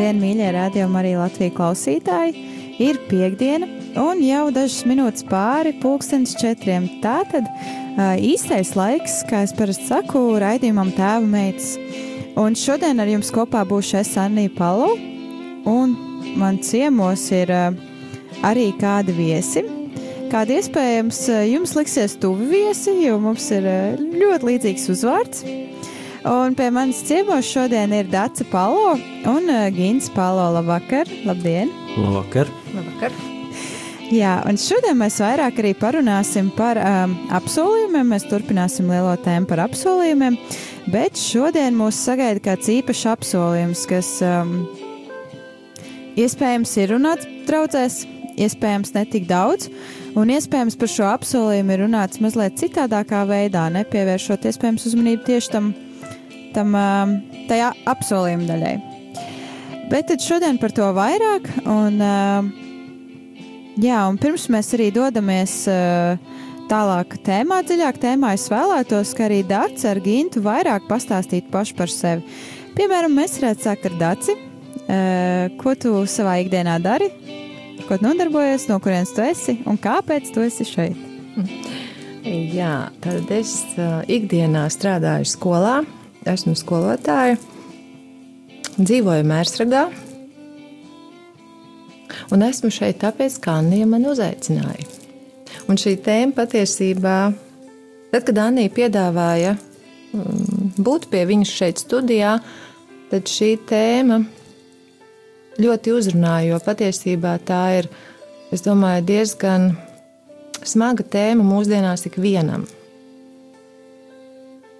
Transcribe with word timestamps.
Labdien, 0.00 0.16
mīļie 0.16 0.46
rādījumi, 0.56 0.96
arī 0.96 1.10
Latvijas 1.12 1.52
klausītāji! 1.58 2.30
Ir 2.80 2.96
piekdiena, 3.10 3.66
un 4.00 4.22
jau 4.24 4.46
dažas 4.48 4.86
minūtes 4.88 5.26
pāri 5.28 5.74
pulkstenis 5.82 6.32
četriem. 6.40 6.86
Tātad 7.02 7.44
īstais 8.16 8.70
laiks, 8.80 9.18
kā 9.28 9.42
es 9.44 9.52
parasti 9.52 9.90
saku, 9.90 10.22
raidījumam 10.40 10.88
tēva 10.96 11.20
meitas. 11.28 11.74
Un 12.40 12.56
šodien 12.56 13.04
ar 13.04 13.12
jums 13.12 13.28
kopā 13.28 13.66
būšu 13.68 13.98
es 14.00 14.16
Anija 14.16 14.54
Palo, 14.56 14.88
un 15.68 15.92
man 16.40 16.62
ciemos 16.64 17.26
ir 17.36 17.52
arī 18.40 18.70
kādi 18.80 19.12
viesi. 19.20 19.66
Kādi 20.32 20.62
iespējams 20.62 21.26
jums 21.50 21.76
liksies 21.76 22.16
tuvi 22.24 22.48
viesi, 22.54 23.02
jo 23.04 23.20
mums 23.20 23.52
ir 23.52 23.68
ļoti 24.00 24.54
līdzīgs 24.54 24.94
uzvārds. 24.96 25.44
Un 26.24 26.52
pie 26.52 26.68
manis 26.68 26.98
ciemos 27.08 27.48
šodien 27.48 27.94
ir 27.96 28.08
Dāca 28.12 28.44
Palo 28.50 28.92
un 28.92 29.46
uh, 29.48 29.70
Gins 29.72 30.10
Palo. 30.12 30.50
Labvakar! 30.52 31.08
Labdien! 31.24 31.70
Labvakar! 31.96 32.50
Labvakar. 32.74 33.14
Jā, 34.12 34.34
un 34.44 34.58
šodien 34.60 34.98
mēs 35.00 35.16
vairāk 35.22 35.62
arī 35.62 35.70
parunāsim 35.80 36.50
par 36.58 36.76
um, 36.82 37.16
apsolījumiem. 37.32 38.12
Mēs 38.12 38.28
turpināsim 38.28 38.92
lielo 38.92 39.14
tēmu 39.24 39.48
par 39.48 39.64
apsolījumiem, 39.64 40.36
bet 40.92 41.16
šodien 41.16 41.78
mūs 41.78 42.04
sagaida 42.04 42.44
kāds 42.50 42.68
īpašs 42.68 43.06
apsolījums, 43.14 43.88
kas 43.88 44.14
um, 44.26 44.58
iespējams 46.20 46.76
ir 46.82 46.96
runāts 46.98 47.28
traucēs, 47.48 48.02
iespējams 48.36 48.92
netik 48.98 49.30
daudz, 49.30 49.72
un 50.18 50.36
iespējams 50.36 50.76
par 50.76 50.96
šo 50.98 51.12
apsolījumu 51.14 51.78
ir 51.78 51.86
runāts 51.86 52.20
mazliet 52.20 52.60
citādākā 52.60 53.24
veidā, 53.30 53.70
nepievēršot 53.72 54.50
iespējams 54.50 54.90
uzmanību 54.90 55.30
tieši 55.30 55.54
tam 55.54 55.72
tam 56.54 56.74
tajā 57.48 57.72
apsolījuma 57.90 58.48
daļai. 58.50 58.74
Bet 59.90 60.06
tad 60.10 60.22
šodien 60.22 60.58
par 60.62 60.70
to 60.74 60.86
vairāk, 60.94 61.48
un, 61.66 61.98
jā, 63.80 64.02
un 64.06 64.20
pirms 64.22 64.46
mēs 64.54 64.70
arī 64.76 64.92
dodamies 64.94 65.54
tālāk 66.70 67.16
tēmā, 67.26 67.58
dziļāk 67.66 67.98
tēmā, 67.98 68.36
es 68.38 68.46
vēlētos, 68.52 69.16
ka 69.18 69.26
arī 69.26 69.40
Dārts 69.48 69.82
ar 69.90 69.98
Gintu 70.04 70.44
vairāk 70.44 70.86
pastāstītu 70.86 71.50
paši 71.50 71.74
par 71.74 71.90
sevi. 71.90 72.22
Piemēram, 72.78 73.18
mēs 73.18 73.40
varētu 73.42 73.66
sākt 73.66 73.90
ar 73.90 73.98
Daci. 73.98 74.38
Ko 75.58 75.74
tu 75.74 75.96
savā 76.06 76.38
ikdienā 76.44 76.78
dari? 76.82 77.10
Ko 77.88 77.98
tu 77.98 78.06
nodarbojies, 78.06 78.68
no 78.70 78.78
kurienes 78.82 79.10
tu 79.16 79.24
esi 79.26 79.58
un 79.66 79.78
kāpēc 79.80 80.30
tu 80.30 80.46
esi 80.46 80.66
šeit? 80.68 81.06
Jā, 82.22 82.90
tad 83.02 83.30
es 83.34 83.56
ikdienā 84.06 84.68
strādāju 84.70 85.26
skolā, 85.26 85.80
esmu 86.28 86.54
skolotāja, 86.58 87.38
dzīvoju 88.76 89.26
Mērsragā. 89.28 89.84
Un 92.30 92.44
esmu 92.46 92.70
šeit 92.74 93.00
tāpēc, 93.02 93.38
ka 93.42 93.58
Anija 93.60 93.86
man 93.90 94.06
uzaicināja. 94.10 94.86
Un 95.70 95.78
šī 95.80 95.96
tēma 96.02 96.34
patiesībā, 96.36 97.18
tad, 98.10 98.24
kad 98.26 98.40
Anija 98.42 98.72
piedāvāja 98.74 99.56
būt 100.80 101.08
pie 101.10 101.24
viņas 101.28 101.54
šeit 101.54 101.82
studijā, 101.82 102.38
tad 103.10 103.30
šī 103.30 103.52
tēma 103.70 104.20
ļoti 105.60 105.94
uzrunāja, 105.94 106.52
jo 106.52 106.58
patiesībā 106.64 107.36
tā 107.46 107.62
ir, 107.80 107.90
es 108.54 108.64
domāju, 108.66 109.06
diezgan 109.10 109.70
smaga 110.66 111.06
tēma 111.06 111.46
mūsdienās 111.46 112.06
ikvienam. 112.10 112.66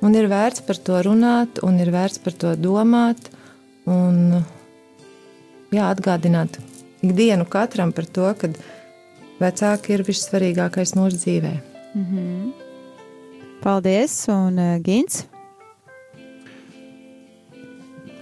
Un 0.00 0.16
ir 0.16 0.30
vērts 0.32 0.64
par 0.64 0.78
to 0.80 0.96
runāt, 1.04 1.60
un 1.66 1.76
ir 1.80 1.90
vērts 1.92 2.22
par 2.24 2.32
to 2.32 2.54
domāt, 2.56 3.28
un 3.84 4.40
jā, 5.70 5.90
atgādināt 5.90 6.56
ikdienu 7.04 7.44
katram 7.48 7.92
par 7.92 8.08
to, 8.08 8.30
ka 8.40 8.48
vecāki 9.40 9.96
ir 9.96 10.04
vissvarīgākais 10.08 10.94
mūsu 10.96 11.20
dzīvē. 11.20 11.52
Mm 11.94 12.06
-hmm. 12.06 12.52
Paldies, 13.60 14.28
un 14.28 14.58
uh, 14.58 14.78
Gins. 14.80 15.26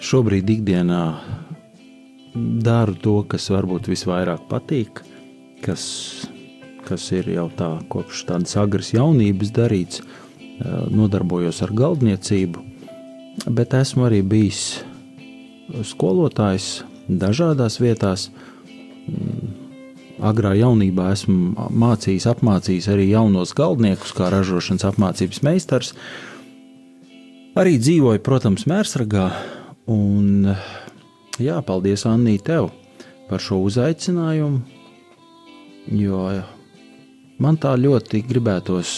Šobrīd 0.00 0.50
ikdienā 0.50 1.03
daru 2.62 2.95
to, 2.95 3.22
kas 3.22 3.50
varbūt 3.50 3.89
visvairāk 3.91 4.49
patīk, 4.50 5.03
kas, 5.62 6.27
kas 6.87 7.12
ir 7.12 7.31
jau 7.34 7.50
tā 7.59 7.71
kopš 7.89 8.25
tādas 8.25 8.56
agras 8.56 8.93
jaunības 8.95 9.50
darīts 9.50 10.03
nodarbojos 10.91 11.62
ar 11.62 11.72
galdniecību, 11.76 12.62
bet 13.54 13.74
esmu 13.78 14.08
arī 14.08 14.22
bijis 14.26 14.62
skolotājs 15.86 16.82
dažādās 17.08 17.78
vietās. 17.80 18.28
Agrā 20.18 20.50
jaunībā 20.58 21.12
esmu 21.14 21.68
mācījis, 21.78 22.26
apmācījis 22.32 22.88
arī 22.91 23.06
jaunos 23.12 23.54
galdniekus, 23.54 24.10
kā 24.16 24.32
ražošanas 24.34 24.88
apmācības 24.91 25.44
meistars. 25.47 25.92
Arī 27.58 27.76
dzīvoju, 27.78 28.22
protams, 28.26 28.66
Mērsragā. 28.70 29.28
Un, 29.88 30.50
jā, 31.38 31.60
paldies, 31.66 32.04
Annī, 32.10 32.36
tev 32.42 32.72
par 33.30 33.42
šo 33.44 33.60
uzaicinājumu. 33.68 34.60
Jo 35.97 36.26
man 37.41 37.56
tā 37.62 37.72
ļoti 37.78 38.20
gribētos 38.28 38.91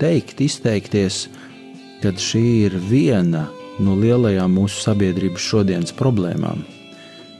teikt, 0.00 0.40
izteikties, 0.44 1.26
kad 2.02 2.20
šī 2.20 2.44
ir 2.66 2.78
viena 2.90 3.46
no 3.82 3.96
lielajām 3.98 4.54
mūsu 4.54 4.82
sabiedrības 4.84 5.48
šodienas 5.50 5.94
problēmām, 5.96 6.62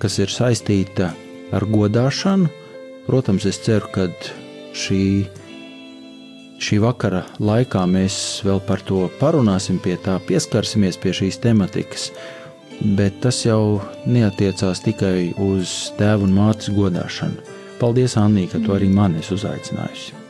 kas 0.03 0.19
ir 0.23 0.33
saistīta 0.33 1.13
ar 1.55 1.67
godāšanu. 1.71 2.51
Protams, 3.05 3.45
es 3.47 3.61
ceru, 3.61 3.91
ka 3.93 4.09
šī, 4.75 5.03
šī 6.65 6.81
vakara 6.83 7.25
laikā 7.39 7.85
mēs 7.91 8.17
vēl 8.47 8.63
par 8.65 8.83
to 8.89 9.05
parunāsim, 9.21 9.79
pie 9.85 9.99
tā 10.01 10.17
pieskarsimies 10.25 10.99
pie 11.03 11.13
šīs 11.21 11.41
tematikas. 11.45 12.09
Bet 12.99 13.21
tas 13.23 13.45
jau 13.45 13.85
neatiecās 14.09 14.83
tikai 14.83 15.35
uz 15.39 15.93
tēva 16.01 16.27
un 16.27 16.35
mātes 16.35 16.73
godāšanu. 16.75 17.45
Paldies, 17.79 18.17
Anī, 18.19 18.49
ka 18.51 18.59
tu 18.65 18.75
arī 18.75 18.91
mani 18.91 19.23
uzaicinājusi. 19.23 20.24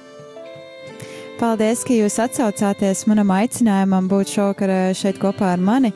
Paldies, 1.35 1.81
ka 1.83 1.91
jūs 1.97 2.15
atsaucāties 2.23 3.01
manam 3.11 3.33
aicinājumam 3.35 4.07
būt 4.07 4.31
šovakar 4.37 4.71
eh, 4.71 4.83
šeit 4.95 5.19
kopā 5.19 5.49
ar 5.57 5.63
mani. 5.63 5.91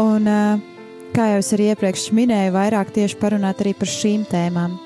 Un, 0.00 0.24
eh, 0.24 0.62
kā 1.12 1.26
jau 1.28 1.42
es 1.42 1.50
arī 1.52 1.66
iepriekš 1.74 2.06
minēju, 2.16 2.54
vairāk 2.54 2.94
tieši 2.96 3.18
parunāt 3.20 3.60
arī 3.60 3.74
par 3.76 3.92
šīm 3.92 4.24
tēmām. 4.30 4.78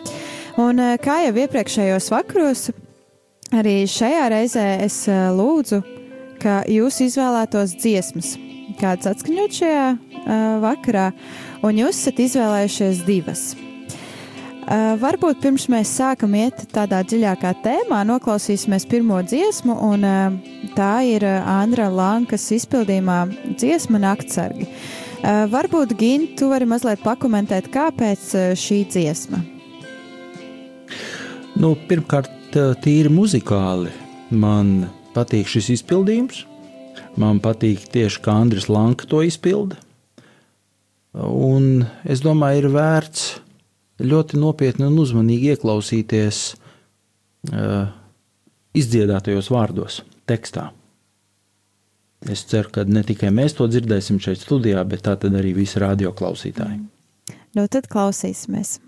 Un, 0.59 0.83
eh, 0.83 0.97
kā 0.99 1.21
jau 1.23 1.37
iepriekšējos 1.45 2.11
vakaros, 2.17 2.65
arī 3.55 3.77
šajā 3.87 4.27
reizē 4.35 4.67
es 4.83 4.99
lūdzu, 5.07 5.85
ka 6.43 6.65
jūs 6.67 6.99
izvēlētos 7.07 7.79
dziesmas, 7.79 8.35
kādas 8.83 9.15
atskaņot 9.15 9.61
šajā 9.63 9.89
vakarā, 10.67 11.13
un 11.63 11.79
jūs 11.79 12.03
esat 12.03 12.27
izvēlējušies 12.27 13.07
divas. 13.07 13.53
Uh, 14.63 14.93
varbūt 15.01 15.41
pirms 15.43 15.67
mēs 15.73 15.91
sākam 15.99 16.37
iet 16.39 16.65
tādā 16.75 17.01
dziļākā 17.07 17.51
tēmā, 17.65 18.03
noklausīsimies 18.07 18.87
pirmo 18.91 19.19
dziesmu, 19.27 19.75
un 19.89 20.07
uh, 20.07 20.37
tā 20.77 20.93
ir 21.09 21.27
Andra 21.27 21.89
Lankas 21.91 22.47
izpildījumā 22.55 23.19
dziesma 23.59 24.03
Naktsargi. 24.05 24.69
Uh, 24.69 25.45
varbūt, 25.51 25.97
Gint, 25.99 26.37
tu 26.39 26.53
vari 26.53 26.69
mazliet 26.71 27.03
pakomentēt, 27.03 27.73
kāpēc 27.75 28.31
šī 28.59 28.85
dziesma? 28.93 29.43
Nu, 31.59 31.75
pirmkārt, 31.91 32.55
tīri 32.85 33.11
muzikāli 33.13 33.91
man 34.31 34.89
patīk 35.13 35.51
šis 35.51 35.75
izpildījums, 35.79 36.47
Man 37.21 37.43
patīk 37.45 37.85
tieši, 37.93 38.21
kā 38.25 38.39
Andris 38.41 38.71
Lanka 38.73 39.07
to 39.09 39.21
izpilda. 39.25 39.77
Un 41.13 41.85
es 42.09 42.23
domāju, 42.25 42.63
ir 42.63 42.69
vērts 42.73 43.25
ļoti 44.01 44.39
nopietni 44.41 44.87
un 44.89 45.01
uzmanīgi 45.03 45.53
ieklausīties 45.57 46.39
uh, 47.53 47.91
izdziedātajos 48.79 49.51
vārdos, 49.53 50.01
tekstā. 50.31 50.71
Es 52.31 52.45
ceru, 52.47 52.71
ka 52.71 52.85
ne 52.87 53.03
tikai 53.03 53.33
mēs 53.35 53.57
to 53.59 53.67
dzirdēsim 53.67 54.21
šeit 54.23 54.45
studijā, 54.45 54.85
bet 54.87 55.03
tā 55.09 55.17
arī 55.27 55.53
visi 55.57 55.83
radioklausītāji. 55.83 56.79
Nu, 57.59 57.67
tad 57.69 57.91
klausīsimies! 57.91 58.79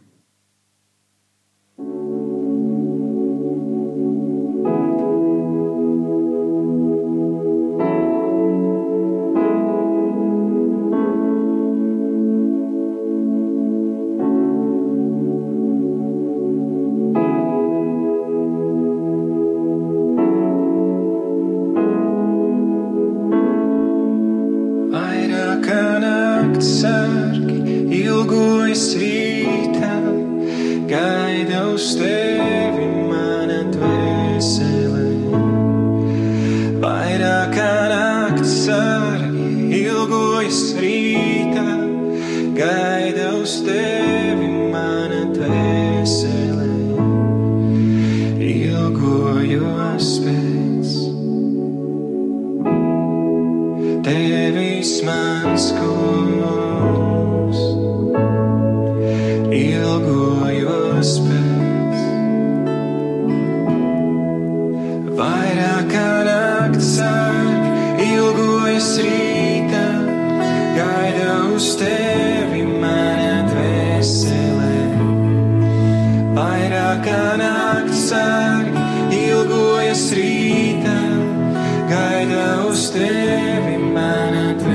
Heiliger, 82.25 82.65
aus 82.65 82.91
dir, 82.91 83.61
wie 83.67 83.77
meinetwegen. 83.77 84.74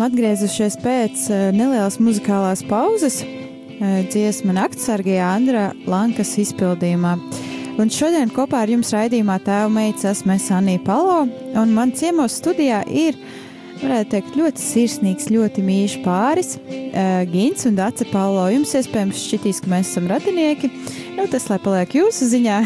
Esam 0.00 0.14
atgriezušies 0.14 0.78
pēc 0.80 1.22
uh, 1.28 1.40
nelielas 1.52 1.98
muzikālās 2.00 2.62
pauzes 2.64 3.18
uh, 3.20 3.98
dziesma 4.08 4.54
Naktsargajā 4.56 5.26
Andra 5.28 5.64
Lankas 5.84 6.30
izpildījumā. 6.40 7.18
Un 7.76 7.92
šodien 7.92 8.32
kopā 8.32 8.62
ar 8.62 8.72
jums 8.72 8.94
raidījumā 8.96 9.36
tēva 9.44 9.68
meitas 9.68 10.08
esmu 10.14 10.38
es 10.38 10.48
Anija 10.56 10.80
Palo, 10.86 11.18
un 11.52 11.76
man 11.76 11.92
ciemos 11.92 12.38
studijā 12.40 12.80
ir, 12.88 13.20
varētu 13.82 14.14
teikt, 14.16 14.40
ļoti 14.40 14.64
sirsnīgs, 14.70 15.28
ļoti 15.36 15.68
mīļš 15.68 16.00
pāris, 16.08 16.56
uh, 16.56 17.20
Gins 17.28 17.68
un 17.68 17.76
Dace 17.76 18.08
Palo. 18.08 18.48
Jums 18.56 18.72
iespējams 18.80 19.20
šķitīs, 19.28 19.60
ka 19.60 19.76
mēs 19.76 19.92
esam 19.92 20.08
radinieki, 20.08 20.72
nu 21.20 21.28
tas 21.28 21.52
lai 21.52 21.60
paliek 21.60 22.00
jūsu 22.00 22.32
ziņā. 22.38 22.62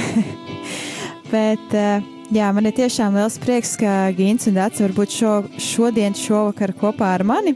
Bet 1.35 1.81
uh, 1.83 2.13
Jā, 2.35 2.49
man 2.50 2.67
ir 2.67 2.73
tiešām 2.75 3.14
liels 3.14 3.37
prieks, 3.38 3.76
ka 3.79 4.09
Gins 4.17 4.49
un 4.50 4.57
Dārts 4.57 4.81
var 4.83 4.91
būt 4.97 5.12
šo, 5.14 5.33
šodien, 5.62 6.17
šovakar 6.19 6.73
kopā 6.75 7.12
ar 7.14 7.23
mani. 7.23 7.53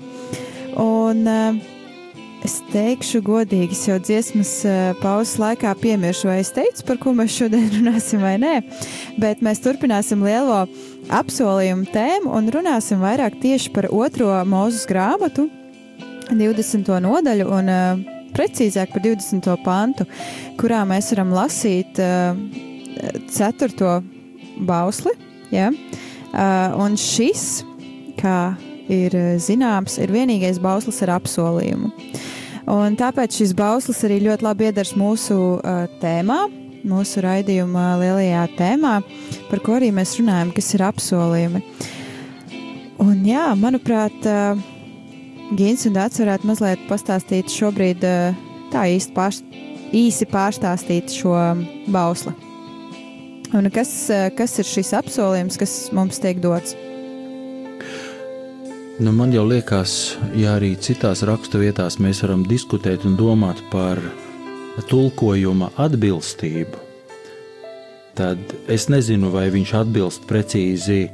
Un 0.78 1.24
uh, 1.26 1.56
es 2.46 2.60
teikšu 2.70 3.18
godīgi, 3.26 3.74
es 3.74 3.80
jau 3.88 3.96
dziesmas 3.98 4.52
uh, 4.68 4.92
pauzes 5.00 5.32
laikā 5.42 5.72
piemiršu, 5.80 6.28
vai 6.30 6.36
es 6.44 6.52
teicu, 6.54 6.84
par 6.86 7.00
ko 7.02 7.10
mēs 7.18 7.34
šodien 7.34 7.66
runāsim 7.74 8.22
vai 8.22 8.36
nē. 8.38 8.52
Bet 9.18 9.42
mēs 9.42 9.64
turpināsim 9.64 10.22
lielo 10.22 10.60
apsolījumu 11.10 11.88
tēmu 11.96 12.36
un 12.38 12.50
runāsim 12.54 13.02
vairāk 13.02 13.40
tieši 13.42 13.72
par 13.74 13.88
otro 13.90 14.30
mūzes 14.46 14.84
grāmatu, 14.86 15.48
20. 16.28 16.92
nodaļu 17.08 17.48
un 17.56 17.72
uh, 17.72 18.04
precīzāk 18.36 18.94
par 18.94 19.02
20. 19.08 19.50
pantu, 19.66 20.06
kurā 20.60 20.84
mēs 20.86 21.10
varam 21.16 21.34
lasīt 21.34 21.98
uh, 21.98 22.38
4 23.34 23.74
bausli, 24.66 25.14
Ja? 25.50 25.70
Uh, 26.28 26.76
un 26.84 26.96
šis, 27.00 27.62
kā 28.20 28.52
ir 28.92 29.14
zināms, 29.40 29.98
ir 30.00 30.12
vienīgais 30.12 30.60
bauslis 30.60 31.00
ar 31.04 31.16
apsolījumu. 31.18 31.90
Un 32.68 32.96
tāpēc 33.00 33.38
šis 33.40 33.54
bauslis 33.56 34.02
arī 34.04 34.20
ļoti 34.26 34.44
labi 34.44 34.68
iedars 34.68 34.92
mūsu 34.98 35.36
uh, 35.56 35.86
tēmā, 36.02 36.42
mūsu 36.88 37.22
raidījuma 37.24 37.94
lielajā 38.00 38.42
tēmā, 38.58 38.98
par 39.48 39.62
ko 39.64 39.78
arī 39.78 39.88
mēs 39.94 40.18
runājam, 40.20 40.52
kas 40.56 40.68
ir 40.76 40.84
apsolījumi. 40.88 41.62
Un 43.04 43.22
jā, 43.24 43.46
manuprāt, 43.56 44.28
uh, 44.28 44.60
Gins 45.56 45.86
un 45.88 45.94
Dārts 45.96 46.20
varētu 46.20 46.50
mazliet 46.50 46.82
pastāstīt 46.90 47.48
šobrīd 47.54 48.04
uh, 48.04 48.36
tā 48.74 48.84
īsti 48.92 49.16
pār, 49.16 49.40
īsi 49.96 50.28
pārstāstīt 50.28 51.16
šo 51.16 51.38
bausli. 51.88 52.36
Un 53.56 53.70
kas, 53.72 53.90
uh, 54.12 54.28
kas 54.36 54.58
ir 54.60 54.68
šis 54.68 54.92
apsolījums, 54.98 55.56
kas 55.60 55.74
mums 55.96 56.20
tiek 56.20 56.40
dots? 56.44 56.74
Nu, 58.98 59.12
man 59.14 59.30
jau 59.30 59.44
liekas, 59.46 60.18
ja 60.34 60.56
arī 60.58 60.72
citās 60.82 61.22
raksturvietās 61.22 62.00
mēs 62.02 62.24
varam 62.24 62.42
diskutēt 62.44 63.06
un 63.06 63.14
domāt 63.16 63.62
par 63.70 64.00
tulkojuma 64.90 65.70
atbilstību, 65.78 66.80
tad 68.18 68.42
es 68.66 68.88
nezinu, 68.90 69.30
vai 69.30 69.46
viņš 69.54 69.74
atbilst 69.80 70.26
precīzi 70.26 71.04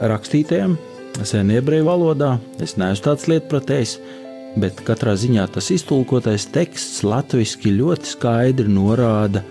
rakstītājiem, 0.00 0.78
senā 1.20 1.60
ebreju 1.60 1.86
valodā. 1.90 2.30
Es 2.64 2.78
neesmu 2.80 3.04
tāds 3.10 3.28
lietpratējs, 3.28 3.98
bet 4.56 4.80
katrā 4.88 5.12
ziņā 5.20 5.44
tas 5.54 5.68
iztulkotais 5.76 6.48
teksts 6.56 7.04
latviešu 7.04 7.74
ļoti 7.82 8.14
skaidri 8.16 8.72
norāda, 8.72 9.44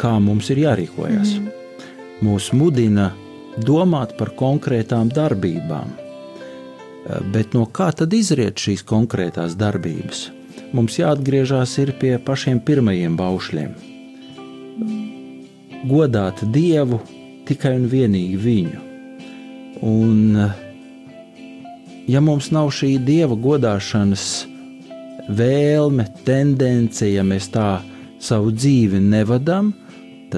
kā 0.00 0.16
mums 0.22 0.50
ir 0.54 0.64
jārīkojas. 0.64 1.36
Mm. 1.38 1.52
Mūs 2.26 2.50
mudina 2.56 3.10
domāt 3.66 4.16
par 4.16 4.32
konkrētām 4.38 5.12
darbībām 5.12 5.94
Bet 7.06 7.54
no 7.54 7.66
kā 7.70 7.92
tad 7.94 8.14
izriet 8.16 8.58
šīs 8.58 8.82
konkrētās 8.86 9.54
darbības? 9.58 10.26
Mums 10.74 10.98
jāatgriežas 10.98 11.76
pie 12.00 12.16
pašiem 12.18 12.58
pirmajiem 12.66 13.14
baušļiem. 13.18 13.76
Godāt 15.86 16.42
Dievu 16.50 16.98
tikai 17.46 17.76
un 17.78 17.86
vienīgi 17.92 18.40
viņu. 18.42 18.82
Un, 19.86 20.40
ja 22.10 22.22
mums 22.24 22.50
nav 22.50 22.72
šī 22.74 22.96
dieva 23.06 23.38
godāšanas 23.38 24.26
vēlme, 25.28 26.08
tendence, 26.26 27.06
ja 27.06 27.22
mēs 27.22 27.52
tā 27.54 27.84
savu 28.18 28.50
dzīvi 28.50 28.98
nevadām, 29.04 29.70
tad 29.70 29.85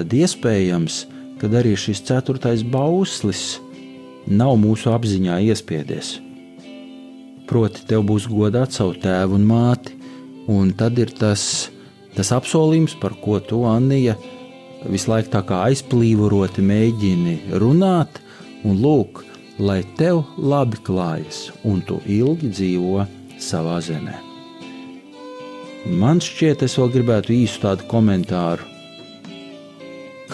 iespējams, 0.03 1.03
ka 1.39 1.51
arī 1.59 1.75
šis 1.79 2.03
ceturtais 2.07 2.63
bauslis 2.63 3.59
nav 4.27 4.55
mūsu 4.59 4.91
apziņā 4.93 5.39
iespiedies 5.49 6.17
proti, 7.49 7.85
tev 7.89 8.05
būs 8.09 8.27
godāt 8.29 8.75
savu 8.75 8.95
tēvu 9.01 9.39
un 9.39 9.47
māti. 9.49 9.97
Un 10.49 10.71
tad 10.77 10.97
ir 11.01 11.11
tas, 11.17 11.69
tas 12.15 12.31
apsolījums, 12.33 12.95
par 13.01 13.15
ko 13.21 13.37
tu, 13.41 13.63
Anija, 13.69 14.15
visu 14.89 15.11
laiku 15.11 15.33
tā 15.33 15.43
kā 15.45 15.63
aizplīvoroti 15.67 16.63
mēģini 16.65 17.35
runāt, 17.61 18.21
un 18.65 18.79
lūk, 18.81 19.23
lai 19.61 19.81
tev 19.99 20.23
labi 20.37 20.79
klājas, 20.85 21.49
un 21.67 21.83
tu 21.85 21.99
ilgi 22.09 22.49
dzīvo 22.53 23.05
savā 23.41 23.77
zemē. 23.83 24.15
Man 25.99 26.19
šķiet, 26.23 26.65
es 26.65 26.75
vēl 26.79 26.89
gribētu 26.97 27.33
īsu 27.35 27.61
tādu 27.63 27.85
komentāru, 27.91 28.65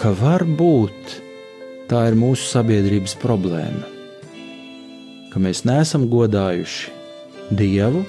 ka 0.06 0.12
varbūt 0.14 1.16
tā 1.90 2.04
ir 2.06 2.14
mūsu 2.14 2.44
sabiedrības 2.46 3.16
problēma, 3.18 3.88
ka 5.32 5.42
mēs 5.42 5.64
neesam 5.66 6.04
godājuši 6.12 6.92
Dievu, 7.58 8.04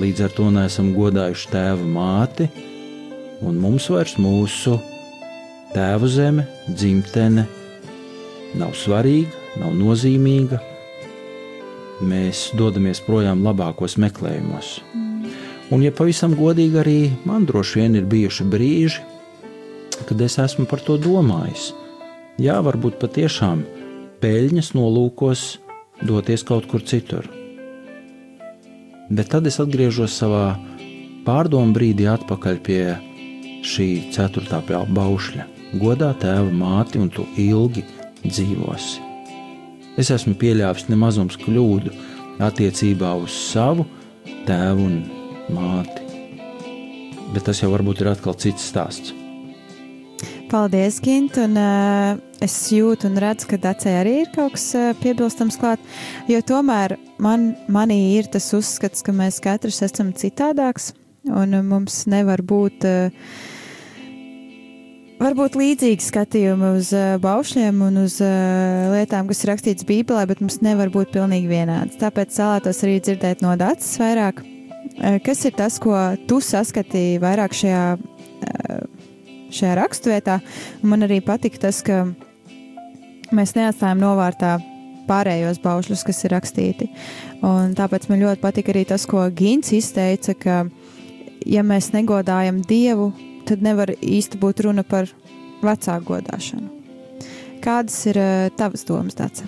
līdz 0.00 0.24
ar 0.24 0.32
to 0.32 0.48
neesam 0.54 0.94
godājuši 0.96 1.50
tēva 1.52 1.90
māti, 1.98 2.48
un 3.44 3.60
mums 3.60 3.90
vairs 3.92 4.16
mūsu 4.16 4.78
tēva 5.76 6.08
zeme, 6.08 6.48
dzimtene 6.72 7.44
nav 8.56 8.72
svarīga, 8.72 9.60
nav 9.60 9.76
nozīmīga. 9.76 10.64
Mēs 12.00 12.46
dodamies 12.56 13.04
projām 13.04 13.44
labākos 13.44 14.00
meklējumos. 14.00 14.78
Un, 15.68 15.84
ja 15.84 15.92
pavisam 15.92 16.32
godīgi, 16.40 16.80
arī 16.80 17.00
man 17.28 17.44
droši 17.44 17.82
vien 17.82 18.00
ir 18.00 18.08
bijuši 18.08 18.48
brīži, 18.48 19.10
kad 20.08 20.20
es 20.26 20.38
esmu 20.42 20.66
par 20.70 20.82
to 20.84 20.98
domājis. 20.98 21.70
Jā, 22.42 22.58
varbūt 22.66 22.98
patiešām 23.02 23.62
peļņas 24.24 24.74
nolūkos 24.74 25.46
doties 26.02 26.42
kaut 26.46 26.66
kur 26.70 26.82
citur 26.82 27.30
Bet 29.10 29.28
tad 29.34 29.44
es 29.44 29.58
atgriežos 29.60 30.14
savā 30.16 30.54
pārdomu 31.26 31.76
brīdī 31.76 32.06
atpakaļ 32.08 32.60
pie 32.64 32.80
šī 33.64 33.88
ceturtā 34.14 34.62
baušļa. 34.64 35.44
Godā 35.76 36.12
tēva 36.22 36.48
māti, 36.48 37.00
un 37.02 37.10
tu 37.12 37.26
ilgi 37.36 37.84
dzīvosi. 38.24 39.02
Es 40.00 40.10
esmu 40.14 40.32
pieļāvis 40.40 40.88
nemazums 40.88 41.36
kļūdu 41.42 41.92
attiecībā 42.42 43.12
uz 43.20 43.36
savu 43.52 43.84
tēvu 44.48 44.88
un 44.88 44.96
māti. 45.52 46.00
Bet 47.34 47.44
tas 47.50 47.60
jau 47.60 47.74
varbūt 47.74 48.00
ir 48.00 48.14
atkal 48.14 48.38
cits 48.40 48.70
stāsts. 48.72 49.12
Paldies, 50.50 51.00
Gint, 51.02 51.36
un 51.40 51.56
uh, 51.56 52.18
es 52.44 52.54
jūtu 52.72 53.08
un 53.08 53.18
redzu, 53.22 53.48
ka 53.50 53.58
Dacei 53.60 53.94
arī 53.96 54.14
ir 54.22 54.30
kaut 54.34 54.54
kas 54.56 54.66
uh, 54.76 54.92
piebilstams 55.00 55.56
klāt, 55.60 55.82
jo 56.30 56.40
tomēr 56.44 56.96
man, 57.22 57.52
manī 57.72 57.98
ir 58.18 58.28
tas 58.32 58.50
uzskats, 58.56 59.02
ka 59.04 59.14
mēs 59.16 59.40
katrs 59.44 59.80
esam 59.86 60.12
citādāks, 60.16 60.92
un 61.30 61.56
mums 61.68 62.02
nevar 62.10 62.42
būt, 62.44 62.86
uh, 62.86 63.34
varbūt 65.22 65.56
līdzīgi 65.60 66.04
skatījumi 66.04 66.74
uz 66.78 66.92
uh, 66.96 67.14
baušļiem 67.24 67.80
un 67.88 68.02
uz 68.04 68.18
uh, 68.24 68.92
lietām, 68.94 69.30
kas 69.30 69.44
ir 69.44 69.54
rakstīts 69.54 69.88
Bībelē, 69.88 70.26
bet 70.30 70.42
mums 70.44 70.60
nevar 70.64 70.92
būt 70.94 71.14
pilnīgi 71.14 71.50
vienāds. 71.50 71.96
Tāpēc 72.02 72.36
vēlētos 72.42 72.84
arī 72.84 72.98
dzirdēt 73.00 73.44
no 73.44 73.56
Dacas 73.60 73.94
vairāk, 74.02 74.44
uh, 74.44 75.16
kas 75.24 75.46
ir 75.48 75.56
tas, 75.56 75.80
ko 75.82 75.96
tu 76.28 76.42
saskatīji 76.44 77.22
vairāk 77.24 77.56
šajā 77.62 77.86
uh, 77.96 79.03
šajā 79.54 79.74
raksturvietā. 79.80 80.38
Man 80.82 81.06
arī 81.06 81.20
patika 81.24 81.66
tas, 81.66 81.80
ka 81.86 82.04
mēs 83.34 83.54
neatstājam 83.56 84.02
novārtā 84.02 84.56
pārējos 85.08 85.60
baušļus, 85.64 86.04
kas 86.06 86.24
ir 86.24 86.34
rakstīti. 86.34 86.88
Un 87.44 87.74
tāpēc 87.76 88.08
man 88.10 88.22
ļoti 88.22 88.42
patika 88.42 88.72
arī 88.74 88.86
tas, 88.88 89.04
ko 89.08 89.26
Gins 89.36 89.72
izteica, 89.76 90.36
ka, 90.38 90.62
ja 91.44 91.64
mēs 91.66 91.92
negodājam 91.94 92.62
Dievu, 92.64 93.12
tad 93.48 93.64
nevar 93.64 93.92
īsti 94.00 94.40
būt 94.40 94.64
runa 94.64 94.84
par 94.86 95.10
vecāku 95.64 96.14
godāšanu. 96.14 96.70
Kādas 97.64 97.96
ir 98.10 98.20
uh, 98.20 98.48
tavas 98.56 98.84
domas, 98.84 99.16
Dāca? 99.16 99.46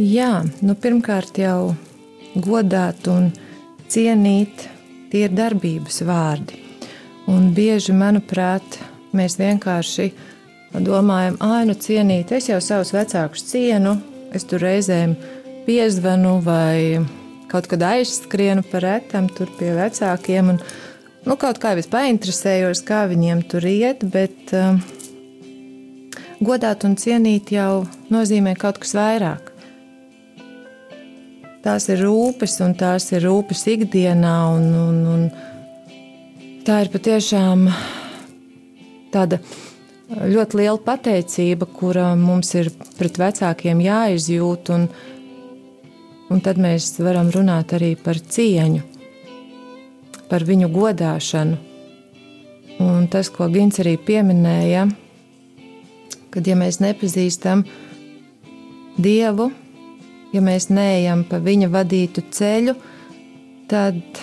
Jā, 0.00 0.42
nu 0.64 0.76
pirmkārt 0.80 1.38
jau 1.40 1.74
godāt 2.32 3.08
un 3.12 3.30
cienīt 3.92 4.66
tie 5.12 5.26
ir 5.26 5.36
darbības 5.36 6.00
vārdi. 6.08 6.61
Un 7.30 7.52
bieži, 7.54 7.94
manuprāt, 7.94 8.78
mēs 9.14 9.36
vienkārši 9.38 10.08
domājam, 10.82 11.36
ah, 11.44 11.60
nu 11.68 11.76
cienīt, 11.78 12.32
es 12.34 12.48
jau 12.48 12.58
savus 12.64 12.90
vecākus 12.94 13.44
cienu, 13.50 13.94
es 14.34 14.46
tur 14.48 14.64
reizēm 14.64 15.14
piezvanu 15.66 16.38
vai 16.42 16.98
kaut 17.52 17.68
kad 17.70 17.84
aizskrienu 17.84 18.64
par 18.70 18.82
retam 18.86 19.28
tur 19.30 19.50
pie 19.58 19.70
vecākiem. 19.76 20.54
Un, 20.54 20.58
nu, 21.28 21.36
kaut 21.36 21.60
kā 21.62 21.76
es 21.78 21.90
painteresējos, 21.92 22.82
kā 22.88 23.04
viņiem 23.12 23.44
tur 23.52 23.66
iet, 23.68 24.02
bet 24.02 24.54
uh, 24.56 24.80
godāt 26.42 26.86
un 26.88 26.96
cienīt 26.98 27.52
jau 27.54 27.84
nozīmē 28.12 28.56
kaut 28.58 28.80
kas 28.82 28.96
vairāk. 28.98 29.52
Tās 31.62 31.86
ir 31.92 32.00
rūpes, 32.02 32.56
un 32.64 32.72
tās 32.74 33.12
ir 33.12 33.22
rūpes 33.22 33.60
ikdienā. 33.70 34.34
Un, 34.56 34.64
un, 34.74 34.96
un, 35.12 35.51
Tā 36.62 36.76
ir 36.84 36.92
patiešām 36.94 37.64
tāda 39.10 39.40
ļoti 40.14 40.58
liela 40.60 40.78
pateicība, 40.78 41.66
kura 41.66 42.12
mums 42.14 42.52
ir 42.54 42.68
pret 42.94 43.16
vecākiem 43.18 43.80
jāizjūt, 43.82 44.68
un, 44.70 44.84
un 46.30 46.42
tad 46.44 46.60
mēs 46.62 46.92
varam 47.02 47.32
runāt 47.34 47.74
arī 47.74 47.96
par 47.98 48.20
cieņu, 48.22 48.82
par 50.30 50.46
viņu 50.46 50.68
godāšanu. 50.76 51.56
Un 52.86 53.08
tas, 53.10 53.30
ko 53.34 53.48
Gins 53.50 53.80
arī 53.82 53.96
pieminēja, 53.98 54.84
kad 56.30 56.46
ja 56.46 56.54
mēs 56.60 56.78
nepazīstam 56.84 57.64
Dievu, 59.02 59.48
ja 60.30 60.44
mēs 60.46 60.70
neejam 60.70 61.26
pa 61.26 61.42
viņa 61.42 61.72
vadītu 61.74 62.22
ceļu, 62.38 62.76
tad 63.66 64.22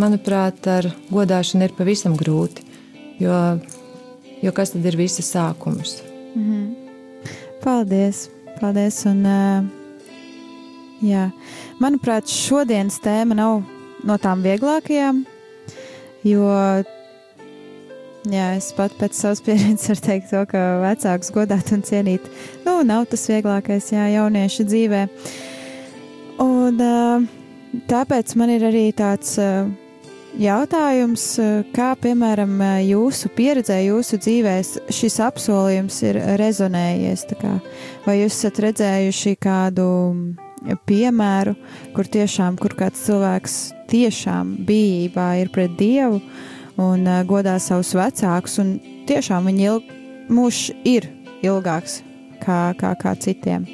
manuprāt, 0.00 0.66
ar 0.68 0.90
godāšanu 1.10 1.66
ir 1.66 1.74
pavisam 1.76 2.16
grūti. 2.18 2.64
Jo, 3.20 3.58
jo 4.42 4.52
kas 4.52 4.74
tad 4.74 4.84
ir 4.84 4.96
visas 4.96 5.30
sākums? 5.32 6.02
Mm 6.34 6.44
-hmm. 6.44 6.74
Paldies! 7.64 8.28
Paldies! 8.60 9.04
Un, 9.06 9.24
jā, 11.02 11.30
manuprāt, 11.80 12.28
šodienas 12.28 13.00
tēma 13.00 13.34
nav 13.34 13.62
no 14.04 14.18
tām 14.18 14.42
vieglākajām, 14.44 15.24
jo 16.24 16.50
jā, 18.32 18.46
es 18.56 18.72
pat 18.76 18.94
pēc 18.98 19.16
savas 19.16 19.42
pieredzes 19.44 19.88
varu 19.88 20.04
teikt, 20.06 20.30
to, 20.30 20.44
ka 20.50 20.62
vecāks 20.84 21.32
godāt 21.34 21.72
un 21.72 21.82
cienīt 21.86 22.26
nu, 22.66 22.82
nav 22.86 23.06
tas 23.10 23.26
vieglākais 23.30 23.92
jā, 23.92 24.08
jauniešu 24.16 24.66
dzīvē. 24.70 25.02
Un, 26.42 26.80
tāpēc 27.88 28.36
man 28.36 28.50
ir 28.50 28.66
arī 28.68 28.90
tāds 28.96 29.38
jautājums, 30.40 31.24
kā 31.74 31.92
piemēram 32.00 32.58
jūsu 32.84 33.30
pieredzē, 33.36 33.78
jūsu 33.86 34.18
dzīvēs 34.22 34.72
šis 34.92 35.20
apsolījums 35.24 36.00
ir 36.06 36.18
rezonējies. 36.40 37.26
Vai 38.06 38.18
jūs 38.20 38.36
esat 38.36 38.60
redzējuši 38.66 39.36
kādu 39.42 39.86
piemēru, 40.88 41.54
kur 41.94 42.08
tiešām 42.10 42.58
kur 42.60 42.74
kāds 42.78 43.04
cilvēks 43.06 43.56
tiešām 43.90 44.56
bijībā 44.66 45.28
ir 45.42 45.52
pret 45.54 45.76
Dievu 45.78 46.20
un 46.82 47.06
uh, 47.06 47.22
godā 47.28 47.56
savus 47.62 47.94
vecākus, 47.96 48.58
un 48.62 48.76
tiešām 49.08 49.48
viņa 49.48 49.68
ilg, 49.70 49.94
mūžs 50.32 50.72
ir 50.84 51.08
ilgāks 51.46 52.00
kā, 52.42 52.74
kā, 52.78 52.92
kā 53.00 53.14
citiem. 53.22 53.66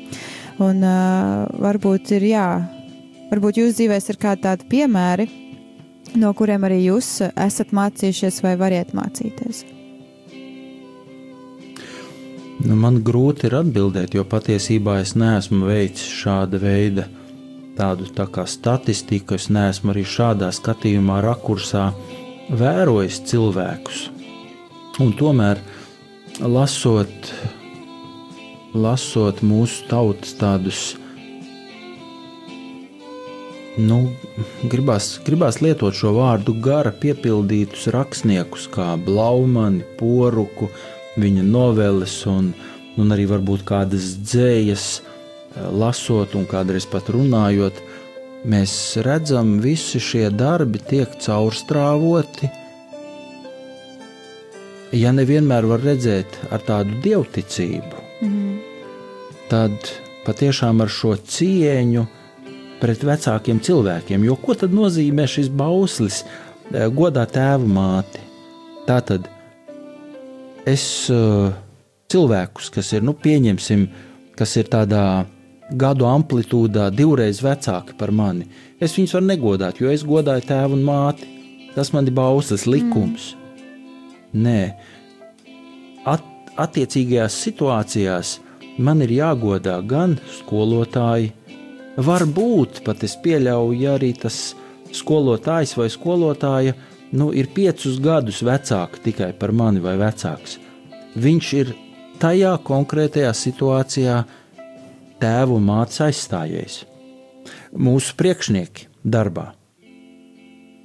Un 0.63 0.85
uh, 0.85 1.49
varbūt 1.65 2.13
ir 2.19 2.29
jā, 2.29 2.49
varbūt 3.33 3.63
jūs 3.63 3.79
dzīvēs 3.79 4.13
ir 4.13 4.21
kādi 4.23 4.47
tādi 4.47 4.69
piemēri, 4.71 5.29
no 6.19 6.33
kuriem 6.37 6.67
arī 6.69 6.83
jūs 6.87 7.21
esat 7.31 7.73
mācījušies 7.77 8.43
vai 8.45 8.57
variet 8.61 8.93
mācīties. 8.97 9.65
Nu, 12.63 12.77
man 12.79 13.01
grūti 13.03 13.49
ir 13.49 13.57
atbildēt, 13.59 14.15
jo 14.15 14.23
patiesībā 14.29 15.01
es 15.03 15.17
neesmu 15.19 15.67
veicis 15.67 16.07
šāda 16.21 16.61
veida 16.63 17.09
tādu 17.75 18.07
tā 18.15 18.29
kā 18.31 18.45
statistiku. 18.47 19.35
Es 19.35 19.49
neesmu 19.51 19.91
arī 19.91 20.05
šādā 20.07 20.53
skatījumā, 20.55 21.19
rakursā 21.25 21.89
vērojis 22.53 23.23
cilvēkus. 23.33 24.05
Un 25.03 25.11
tomēr, 25.19 25.59
lasot, 26.45 27.33
lasot 28.77 29.43
mūsu 29.43 29.89
tautas 29.91 30.37
tādus, 30.39 30.83
nu, 33.81 33.99
gribās, 34.69 35.17
gribās 35.25 35.61
lietot 35.65 35.97
šo 35.97 36.13
vārdu 36.17 36.55
gara 36.61 36.93
piepildītus 36.93 37.89
rakstniekus, 37.95 38.69
kā 38.73 38.93
Blaumani, 39.01 39.85
Poruku, 39.99 40.69
viņa 41.21 41.45
noveles 41.47 42.15
un, 42.29 42.53
un 43.01 43.15
arī 43.15 43.27
varbūt 43.31 43.65
kādas 43.69 44.15
dzējas, 44.21 44.87
eh, 45.01 45.69
lasot 45.73 46.37
un 46.37 46.47
kādreiz 46.49 46.87
pat 46.89 47.09
runājot, 47.13 47.81
mēs 48.45 48.75
redzam, 49.07 49.59
visi 49.63 50.01
šie 50.03 50.29
darbi 50.31 50.83
tiek 50.83 51.09
caurstrāvoti. 51.23 52.51
Ja 54.93 55.13
nevienmēr 55.17 55.65
var 55.65 55.81
redzēt 55.81 56.35
ar 56.53 56.61
tādu 56.67 56.99
dievticību, 57.01 58.03
mm. 58.27 58.57
tad 59.49 59.95
patiešām 60.27 60.83
ar 60.85 60.93
šo 60.93 61.15
cieņu 61.17 62.05
pret 62.83 63.05
vecākiem 63.07 63.61
cilvēkiem. 63.63 64.25
Jo 64.27 64.37
ko 64.43 64.57
tad 64.59 64.75
nozīmē 64.75 65.29
šis 65.31 65.49
bauslis, 65.49 66.23
eh, 66.73 66.89
godā 66.91 67.25
tēva 67.31 67.69
māti? 67.79 68.23
Tā 68.89 68.99
tad 69.07 69.29
es 70.67 70.85
uh, 71.11 71.53
cilvēkus, 72.11 72.71
kas 72.75 72.93
ir, 72.97 73.05
nu, 73.07 73.15
pieņemsim, 73.15 73.87
kas 74.39 74.57
ir 74.59 74.67
tādā 74.71 75.25
gadu 75.79 76.07
amplitūdā 76.11 76.89
divreiz 76.95 77.41
vecāki 77.43 77.95
par 77.99 78.11
mani, 78.11 78.49
es 78.83 78.97
viņus 78.99 79.15
varu 79.17 79.29
negodāt, 79.31 79.79
jo 79.81 79.91
es 79.91 80.03
godāju 80.07 80.47
tēvu 80.51 80.79
un 80.79 80.83
māti. 80.87 81.31
Tas 81.73 81.89
man 81.95 82.05
ir 82.05 82.13
bausas 82.13 82.67
likums. 82.69 83.33
Mm. 83.33 83.43
Nē, 84.33 84.61
At, 86.09 86.25
attiecīgajās 86.59 87.37
situācijās 87.45 88.33
man 88.83 89.05
ir 89.05 89.13
jāgodā 89.15 89.77
gan 89.87 90.17
skolotāji, 90.41 91.31
varbūt 91.97 92.83
pat 92.87 93.05
es 93.05 93.17
pieļauju, 93.21 93.79
ja 93.81 93.97
arī 93.99 94.13
tas 94.17 94.55
skolotājs 94.93 95.77
vai 95.77 95.89
skolotāja 95.93 96.75
nu, 97.13 97.31
ir 97.33 97.51
piecus 97.55 98.01
gadus 98.03 98.43
vecāks 98.45 99.03
tikai 99.05 99.33
par 99.39 99.53
mani 99.53 99.83
vai 99.85 99.97
vecāks. 100.01 100.59
Viņš 101.17 101.53
ir 101.61 101.75
tajā 102.23 102.55
konkrētajā 102.65 103.33
situācijā 103.37 104.23
tēvu 105.21 105.59
un 105.59 105.67
mātes 105.69 106.01
aizstājies. 106.07 106.83
Mūsu 107.73 108.17
priekšnieki 108.19 108.89
darbā. 109.05 109.53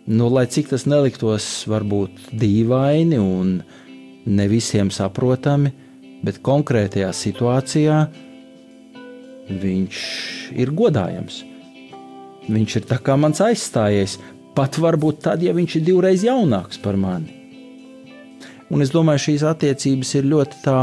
Nu, 0.08 0.30
lai 0.32 0.46
cik 0.48 0.70
tas 0.72 0.86
neliktos, 0.88 1.66
varbūt 1.68 2.30
dīvaini 2.32 3.18
un 3.20 3.58
ne 4.28 4.46
visiem 4.48 4.92
saprotami, 4.92 5.74
bet 6.24 6.40
konkrētajā 6.44 7.10
situācijā 7.12 7.98
viņš 9.48 10.00
ir 10.60 10.74
godājams. 10.76 11.44
Viņš 12.48 12.76
ir 12.80 12.88
tā 12.88 12.98
kā 13.04 13.18
mans 13.20 13.42
aizstājies, 13.44 14.16
Pat 14.58 14.80
varbūt 14.82 15.20
tad, 15.22 15.44
ja 15.46 15.52
viņš 15.54 15.76
ir 15.78 15.84
divreiz 15.86 16.24
jaunāks 16.26 16.80
par 16.82 16.96
mani. 16.98 17.30
Un 18.74 18.82
es 18.82 18.90
domāju, 18.90 19.28
šīs 19.28 19.44
attiecības 19.46 20.16
ir 20.18 20.26
ļoti 20.32 20.62
tā 20.64 20.80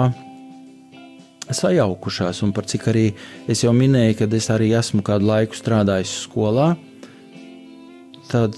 sajaukušās, 1.50 2.44
un 2.46 2.52
par 2.54 2.68
cik 2.70 2.86
arī 2.92 3.08
es 3.50 3.64
jau 3.64 3.72
minēju, 3.74 4.20
kad 4.20 4.36
es 4.38 4.46
arī 4.54 4.70
esmu 4.78 5.02
kādu 5.04 5.26
laiku 5.26 5.58
strādājis 5.58 6.14
skolā, 6.22 6.68
tad 8.30 8.54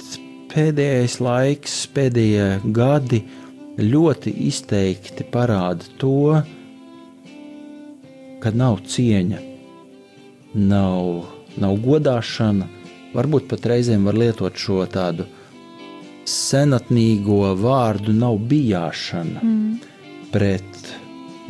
pēdējais 0.52 1.16
laiks, 1.24 1.80
pēdējie 1.96 2.52
gadi 2.76 3.24
ļoti 3.80 4.36
izteikti 4.50 5.24
parāda 5.32 5.96
to, 5.96 6.36
ka 8.44 8.52
nav 8.52 8.84
cieņa, 8.84 9.40
nav, 10.56 11.26
nav 11.60 11.76
godāšana, 11.84 12.68
varbūt 13.16 13.48
pat 13.50 13.68
reizēm 13.72 14.06
var 14.08 14.18
lietot 14.18 14.56
šo 14.58 14.82
tādu 14.90 15.26
senatnīgo 16.26 17.54
vārdu, 17.60 18.14
nav 18.16 18.40
bijāšana 18.50 19.42
mm. 19.42 19.74
pret, 20.34 20.92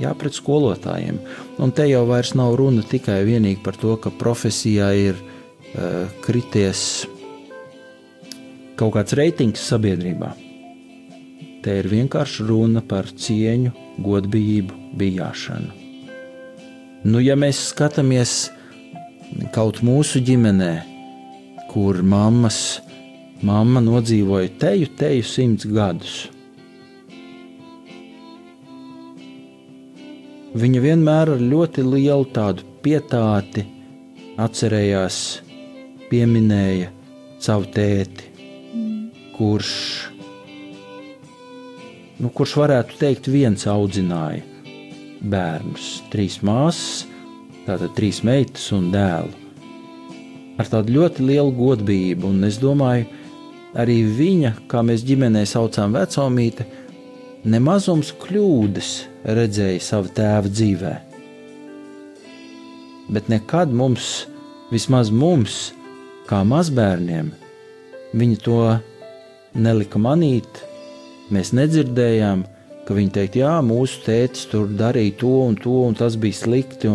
jā, 0.03 0.13
pret 0.19 0.37
skolotājiem. 0.37 1.21
Un 1.63 1.73
te 1.73 1.87
jau 1.89 2.05
vairs 2.11 2.35
nav 2.37 2.59
runa 2.61 2.85
tikai 2.85 3.23
par 3.65 3.79
to, 3.81 3.97
ka 3.97 4.11
profesijā 4.11 4.93
ir 4.93 5.17
uh, 5.17 6.11
krities 6.21 7.07
kaut 8.77 8.93
kāds 8.99 9.17
reitings 9.17 9.65
sabiedrībā. 9.65 10.35
Te 11.65 11.81
ir 11.81 11.89
vienkārši 11.91 12.45
runa 12.47 12.83
par 12.85 13.09
cieņu, 13.09 13.73
godbijību, 14.05 14.77
bijāšanu. 15.01 15.73
Nu, 17.07 17.21
ja 17.23 17.35
mēs 17.39 17.59
skatāmies 17.71 18.51
kaut 19.55 19.83
mūsu 19.85 20.21
ģimenē, 20.25 20.73
kur 21.71 22.01
mammas, 22.03 22.81
mamma 23.45 23.83
nodzīvoja 23.85 24.53
teju, 24.61 24.89
teju 24.99 25.27
simts 25.27 25.69
gadus. 25.69 26.17
Viņa 30.57 30.81
vienmēr 30.81 31.35
ar 31.35 31.43
ļoti 31.43 31.85
lielu 31.85 32.29
tādu 32.33 32.65
pietāti 32.85 33.67
atcerējās, 34.41 35.19
pieminēja 36.09 36.89
savu 37.43 37.69
tēti, 37.75 38.31
kurš, 39.37 39.73
nu, 42.23 42.31
kurš 42.33 42.57
varētu 42.63 42.97
teikt, 43.03 43.29
viens 43.29 43.67
audzināja 43.69 44.41
bērnus, 45.21 45.91
trīs 46.13 46.39
māsas, 46.47 47.05
tātad 47.67 47.93
trīs 47.99 48.23
meitas 48.27 48.71
un 48.75 48.93
dēlu 48.95 49.47
ar 50.57 50.69
tādu 50.71 50.97
ļoti 50.97 51.25
lielu 51.27 51.53
godbību. 51.57 52.31
Un 52.31 52.49
es 52.49 52.59
domāju, 52.61 53.07
arī 53.77 54.01
viņa, 54.19 54.55
kā 54.71 54.83
mēs 54.87 55.05
ģimenē 55.07 55.45
saucām 55.49 55.97
vecumīte, 55.97 56.67
nemazums 57.47 58.13
kļūdas 58.23 58.93
redzēja 59.37 59.83
savu 59.85 60.13
tēvu 60.17 60.53
dzīvē. 60.53 60.95
Bet 63.13 63.29
nekad 63.31 63.71
mums, 63.71 64.27
vismaz 64.73 65.13
mums, 65.15 65.71
kā 66.27 66.41
mazbērniem, 66.43 67.31
viņi 68.17 68.41
to 68.43 68.61
nelika 69.55 70.01
manīt. 70.03 70.65
Mēs 71.31 71.53
nedzirdējām, 71.55 72.43
ka 72.87 72.95
viņi 72.95 73.13
teikt, 73.15 73.39
jā, 73.39 73.53
mūsu 73.67 74.03
tēvs 74.07 74.49
tur 74.51 74.67
darīja 74.79 75.15
to 75.23 75.37
un 75.45 75.55
to, 75.59 75.77
un 75.87 75.95
tas 75.99 76.19
bija 76.19 76.41
slikti. 76.41 76.91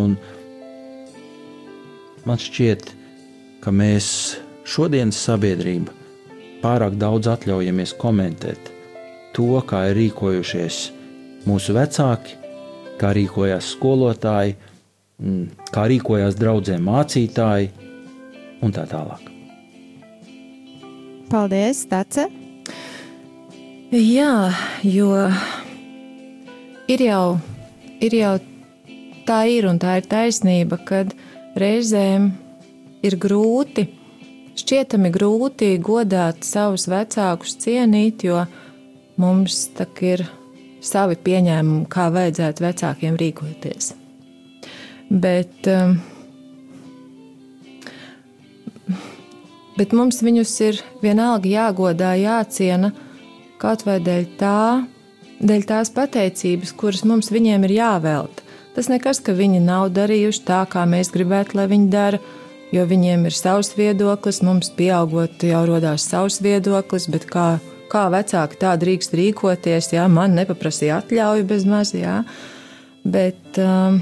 Man 2.28 2.38
šķiet, 2.38 2.92
ka 3.64 3.74
mēs 3.74 4.08
šodienas 4.70 5.18
sabiedrība 5.26 5.94
pārāk 6.62 6.98
daudz 7.02 7.32
atļaujamies 7.32 7.96
komentēt 8.02 8.70
to, 9.34 9.56
kā 9.66 9.88
ir 9.90 9.98
rīkojušies 9.98 10.82
mūsu 11.50 11.74
vecāki, 11.74 12.38
kā 13.02 13.14
rīkojās 13.18 13.72
skolotāji, 13.74 14.58
mm, 15.22 15.66
kā 15.74 15.88
rīkojās 15.90 16.38
draudzē 16.38 16.78
mācītāji 16.84 17.72
un 18.62 18.76
tā 18.76 18.86
tālāk. 18.92 19.26
Paldies, 21.32 21.86
Tace! 21.90 22.28
Jā, 23.92 24.52
jo 24.88 25.16
ir 26.92 27.02
jau, 27.04 27.26
ir 28.04 28.16
jau 28.16 28.36
tā 29.28 29.42
ir 29.52 29.68
un 29.68 29.80
tā 29.82 29.98
ir 30.00 30.08
taisnība, 30.12 30.80
kad 30.88 31.16
reizēm 31.58 32.32
ir 33.06 33.18
grūti, 33.22 33.88
šķietami 34.60 35.12
grūti 35.14 35.74
godāt 35.82 36.46
savus 36.48 36.88
vecākus, 36.92 37.58
cienīt, 37.62 38.26
jo 38.28 38.44
mums 39.22 39.66
ir 40.02 40.26
savi 40.82 41.18
pieņēmumi, 41.22 41.86
kā 41.92 42.10
vajadzētu 42.14 42.66
vecākiem 42.66 43.18
rīkoties. 43.20 43.94
Bet, 45.12 45.68
um, 45.68 45.98
bet 49.78 49.94
mums 49.98 50.22
viņus 50.24 50.54
ir 50.68 50.80
vienalga 51.04 51.52
jāgodā, 51.52 52.14
jāciena 52.22 52.94
kaut 53.62 53.84
vai 53.86 54.00
dēļ 54.02 54.30
tā, 54.40 54.62
dēļ 55.42 55.68
tās 55.70 55.92
pateicības, 55.94 56.72
kuras 56.78 57.04
mums 57.06 57.30
viņiem 57.34 57.68
ir 57.68 57.76
jāvelta. 57.82 58.51
Tas 58.76 58.88
nekas, 58.88 59.20
ka 59.20 59.36
viņi 59.36 59.60
nav 59.64 59.90
darījuši 59.92 60.46
tā, 60.48 60.62
kā 60.72 60.86
mēs 60.88 61.12
gribētu, 61.12 61.58
lai 61.60 61.68
viņi 61.68 61.90
dara, 61.92 62.22
jo 62.72 62.86
viņiem 62.88 63.26
ir 63.28 63.36
savs 63.36 63.74
viedoklis, 63.76 64.40
mums 64.48 64.72
pieaugot 64.78 65.44
jau 65.44 65.66
rodās 65.68 66.08
savs 66.08 66.40
viedoklis, 66.44 67.10
bet 67.12 67.28
kā, 67.28 67.48
kā 67.92 68.06
vecāki 68.14 68.62
tā 68.62 68.78
drīkst 68.80 69.18
rīkoties, 69.20 69.92
jā, 69.98 70.08
man 70.08 70.40
nepaprasīja 70.40 71.02
atļauju 71.02 71.50
bez 71.52 71.68
maz, 71.68 71.92
jā, 71.98 72.22
bet 73.04 73.60
um, 73.60 74.00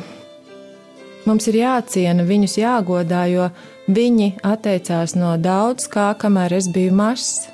mums 1.25 1.49
ir 1.49 1.63
jāciena, 1.63 2.27
viņus 2.29 2.59
jāgodā, 2.61 3.25
jo 3.33 3.49
viņi 3.89 4.35
atteicās 4.45 5.17
no 5.17 5.33
daudz 5.41 5.89
kā, 5.89 6.11
kamēr 6.13 6.59
es 6.61 6.69
biju 6.69 6.93
mazs. 6.93 7.49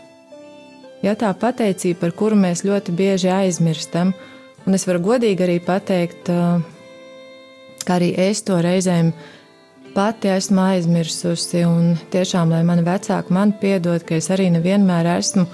Ja 1.05 1.15
tā 1.15 1.31
pateicība, 1.37 2.01
par 2.01 2.15
kuru 2.17 2.35
mēs 2.43 2.67
ļoti 2.67 2.91
bieži 2.97 3.31
aizmirstam, 3.31 4.11
un 4.67 4.75
es 4.75 4.83
varu 4.89 5.03
godīgi 5.13 5.47
arī 5.47 5.61
pateikt, 5.63 6.31
uh, 6.33 6.74
kā 7.85 7.99
arī 7.99 8.11
es 8.27 8.43
to 8.45 8.57
reizēm 8.63 9.13
pati 9.95 10.31
esmu 10.33 10.61
aizmirsusi. 10.65 11.63
Un 11.67 11.95
tiešām, 12.13 12.51
lai 12.51 12.63
mani 12.67 12.83
vecāki 12.85 13.33
man 13.35 13.55
piedod, 13.61 14.03
ka 14.05 14.17
es 14.19 14.29
arī 14.33 14.49
nevienmēr 14.53 15.07
esmu 15.15 15.45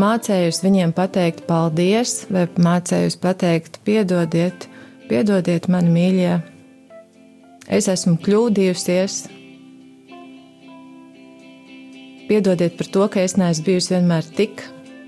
mācējusi 0.00 0.64
viņiem 0.64 0.94
pateikt 0.96 1.44
paldies, 1.48 2.24
vai 2.32 2.46
mācējusi 2.48 3.20
pateikt 3.22 3.78
piedodiet, 3.86 4.68
piedodiet 5.10 5.68
mani 5.70 5.92
mīļie. 5.94 6.34
Es 7.72 7.88
esmu 7.88 8.18
kļūdījusies. 8.24 9.20
Piedodiet 12.28 12.76
par 12.78 12.88
to, 12.88 13.06
ka 13.12 13.20
es 13.20 13.36
neesmu 13.36 13.68
bijusi 13.68 13.94
vienmēr 13.94 14.26
tik 14.36 14.64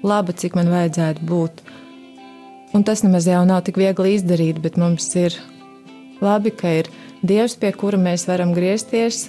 laba, 0.07 0.37
cik 0.37 0.57
man 0.57 0.71
vajadzētu 0.73 1.27
būt. 1.27 1.65
Un 2.77 2.85
tas 2.85 3.03
nemaz 3.05 3.29
jau 3.29 3.43
nav 3.49 3.63
tik 3.65 3.79
viegli 3.81 4.17
izdarīt, 4.19 4.61
bet 4.61 4.77
mums 4.81 5.09
ir 5.17 5.37
labi, 6.21 6.53
ka 6.55 6.73
ir 6.83 6.91
Dievs, 7.27 7.57
pie 7.59 7.73
kura 7.75 7.99
mēs 7.99 8.27
varam 8.29 8.53
griezties, 8.55 9.27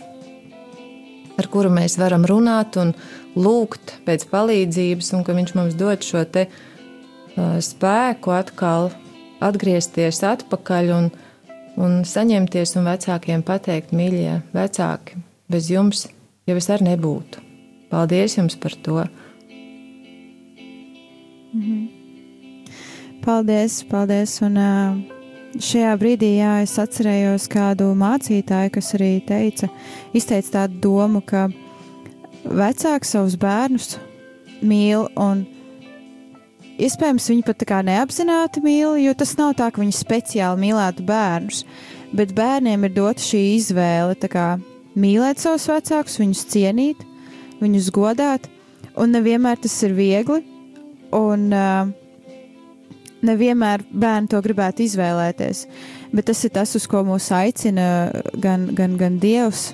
ar 1.40 1.48
kuru 1.52 1.72
mēs 1.74 1.98
varam 2.00 2.26
runāt 2.28 2.78
un 2.82 2.94
lūgt 3.38 3.96
pēc 4.06 4.28
palīdzības, 4.32 5.14
un 5.16 5.24
ka 5.26 5.36
Viņš 5.38 5.54
mums 5.58 5.78
dod 5.80 6.04
šo 6.06 6.26
te, 6.26 6.48
uh, 6.50 7.58
spēku 7.64 8.34
atkal 8.36 8.92
atgriezties 9.44 10.22
atpakaļ 10.26 10.94
un, 10.98 11.10
un 11.78 12.00
saņemties 12.06 12.76
un 12.80 12.90
vecākiem 12.92 13.46
pateikt, 13.46 13.94
mīļie 13.96 14.42
vecāki, 14.54 15.22
bez 15.50 15.72
jums 15.72 16.08
jau 16.50 16.58
es 16.58 16.70
arī 16.74 16.92
nebūtu. 16.92 17.44
Paldies 17.92 18.38
jums 18.38 18.58
par 18.60 18.76
to! 18.84 19.04
Mhm. 21.56 21.86
Paldies, 23.24 23.84
paldies! 23.88 24.42
Un, 24.44 24.58
uh 24.58 25.17
šajā 25.64 25.94
brīdī 26.00 26.34
jā, 26.38 26.54
es 26.66 26.76
atcerējos 26.82 27.48
kādu 27.52 27.90
mācītāju, 27.98 28.72
kas 28.78 28.94
arī 28.98 29.12
teica, 29.28 29.70
izteica 30.18 30.54
tādu 30.62 30.82
domu, 30.84 31.22
ka 31.26 31.48
vecāki 32.46 33.08
savus 33.10 33.38
bērnus 33.40 33.98
mīl 34.66 35.08
un 35.20 35.44
iespējams 36.78 37.30
viņi 37.32 37.46
pat 37.48 37.60
tā 37.62 37.68
kā 37.70 37.82
neapzināti 37.86 38.64
mīl, 38.66 38.98
jo 39.02 39.14
tas 39.18 39.36
nav 39.40 39.56
tā, 39.60 39.70
ka 39.74 39.82
viņi 39.82 39.98
speciāli 39.98 40.64
mīlētu 40.68 41.06
bērnus, 41.08 41.64
bet 42.18 42.36
bērniem 42.38 42.88
ir 42.88 42.96
dota 42.96 43.24
šī 43.24 43.44
izvēle 43.58 44.18
kā, 44.32 44.50
mīlēt 44.98 45.42
savus 45.42 45.68
vecākus, 45.70 46.20
viņus 46.22 46.46
cienīt, 46.54 47.02
viņus 47.62 47.94
godāt, 47.96 48.50
un 48.98 49.14
nevienmēr 49.16 49.60
tas 49.62 49.78
ir 49.86 49.98
viegli. 49.98 50.44
Un, 51.16 51.48
uh, 51.56 52.07
nevienmēr 53.26 53.84
bērni 53.92 54.30
to 54.32 54.42
gribētu 54.44 54.86
izvēlēties, 54.86 55.66
bet 56.14 56.30
tas 56.30 56.44
ir 56.46 56.54
tas, 56.56 56.76
uz 56.78 56.86
ko 56.90 57.04
mūs 57.08 57.30
aicina 57.36 57.88
gan, 58.38 58.70
gan, 58.78 58.98
gan 59.00 59.18
Dievs, 59.22 59.72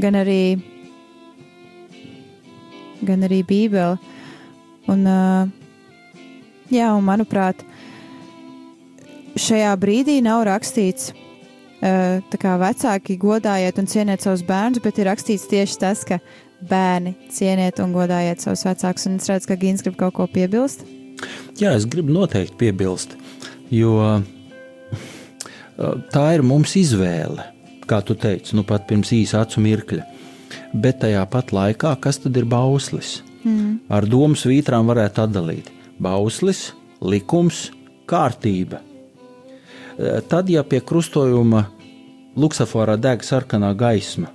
gan 0.00 0.18
arī, 0.20 0.56
gan 3.02 3.26
arī 3.26 3.42
Bībele. 3.46 3.98
Un, 4.90 5.06
jā, 6.68 6.88
un 6.92 7.04
manuprāt, 7.06 7.62
šajā 9.40 9.72
brīdī 9.80 10.20
nav 10.24 10.44
rakstīts, 10.50 11.14
tā 11.80 12.40
kā 12.40 12.54
vecāki 12.60 13.16
godājiet 13.20 13.78
un 13.80 13.88
cieniet 13.90 14.24
savus 14.24 14.44
bērnus, 14.46 14.82
bet 14.84 15.00
ir 15.00 15.08
rakstīts 15.10 15.48
tieši 15.50 15.80
tas, 15.80 16.04
ka 16.08 16.20
bērni 16.64 17.14
cieniet 17.32 17.80
un 17.84 17.92
godājiet 17.96 18.44
savus 18.44 18.64
vecākus. 18.68 19.08
Un 19.08 19.18
es 19.20 19.28
redzu, 19.30 19.50
ka 19.50 19.58
Gīns 19.60 19.84
grib 19.84 19.98
kaut 20.00 20.16
ko 20.16 20.28
piebilst. 20.30 20.84
Jā, 21.60 21.74
es 21.76 21.86
gribu 21.86 22.14
noteikti 22.14 22.56
piebilst, 22.58 23.14
jo 23.70 23.98
tā 26.14 26.24
ir 26.34 26.42
mums 26.46 26.74
izvēle, 26.80 27.46
kā 27.86 28.00
tu 28.02 28.16
teici, 28.18 28.56
nu 28.58 28.64
pat 28.66 28.88
pirms 28.90 29.12
īsa 29.14 29.44
acu 29.44 29.62
mirkļa. 29.62 30.08
Bet 30.74 31.02
tajā 31.04 31.22
pat 31.30 31.52
laikā, 31.54 31.92
kas 32.02 32.18
tad 32.24 32.36
ir 32.40 32.48
bauslis? 32.50 33.20
Mm. 33.44 33.84
Ar 33.92 34.06
domu 34.08 34.34
svītrām 34.38 34.88
varētu 34.90 35.22
atdalīt 35.26 35.70
bauslis, 36.02 36.72
likums, 37.04 37.68
kārtība. 38.10 38.80
Tad, 40.28 40.50
ja 40.50 40.64
pie 40.66 40.80
krustojuma 40.82 41.68
luksusforā 42.34 42.96
deg 42.98 43.22
sarkanā 43.22 43.70
gaisma, 43.78 44.32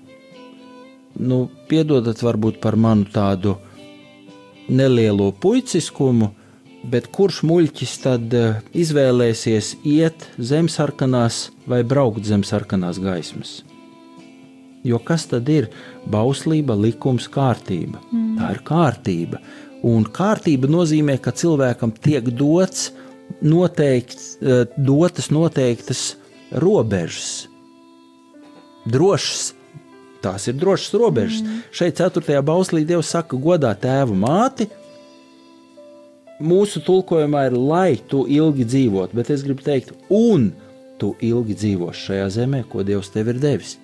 nu, 1.20 1.50
piedodat 1.68 2.22
varbūt 2.24 2.62
par 2.64 2.78
manu 2.80 3.10
tādu 3.12 3.58
nelielo 4.70 5.34
puiciskumu, 5.36 6.32
Bet 6.88 7.10
kurš 7.12 7.42
muļķis 7.44 7.96
tad 8.06 8.34
eh, 8.36 8.60
izvēlēsies 8.78 9.74
iet 9.88 10.30
zem 10.38 10.70
sarkanās 10.72 11.50
vai 11.68 11.82
braukt 11.84 12.24
zem 12.28 12.46
sarkanās 12.48 13.02
gaismas? 13.04 13.60
Jo 14.88 15.02
kas 15.04 15.26
tad 15.28 15.50
ir 15.52 15.68
bauslība, 16.08 16.78
likums, 16.80 17.28
kārtība? 17.32 18.00
Mm. 18.14 18.38
Tā 18.40 18.54
ir 18.56 18.62
kārtība. 18.64 19.42
Un 19.90 20.08
kārtība 20.08 20.70
nozīmē, 20.72 21.18
ka 21.20 21.36
cilvēkam 21.36 21.92
tiek 22.00 22.32
dots 22.32 22.94
noteikts, 23.44 24.38
eh, 24.40 24.66
dotas 24.78 25.30
noteiktas 25.36 26.04
robežas, 26.52 27.50
drošas. 28.88 29.54
Tās 30.24 30.48
ir 30.48 30.56
drošas 30.60 30.96
robežas. 31.00 31.44
Mm. 31.44 31.62
Šeit, 31.72 32.00
4. 32.00 32.42
bauslī, 32.44 32.86
Dievs 32.88 33.12
saka, 33.12 33.38
godā 33.40 33.76
tēvu 33.76 34.16
māti, 34.20 34.68
mūsu 36.40 36.82
tulkojumā 36.86 37.46
ir, 37.50 37.58
lai 37.58 38.00
tu 38.10 38.24
ilgi 38.30 38.66
dzīvot, 38.68 39.14
bet 39.16 39.32
es 39.34 39.44
gribu 39.46 39.66
teikt, 39.66 39.94
un 40.10 40.52
tu 41.00 41.14
ilgi 41.24 41.56
dzīvosi 41.56 42.06
šajā 42.10 42.30
zemē, 42.40 42.64
ko 42.72 42.84
Dievs 42.88 43.12
tev 43.14 43.32
ir 43.34 43.40
devis. 43.42 43.78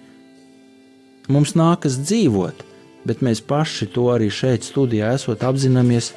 Mums 1.31 1.55
nākas 1.57 1.97
dzīvot, 2.03 2.63
bet 3.07 3.23
mēs 3.25 3.41
paši 3.45 3.87
to 3.93 4.09
arī 4.13 4.29
šeit, 4.33 4.65
studijā, 4.67 5.13
esot 5.15 5.45
apzināmies, 5.45 6.11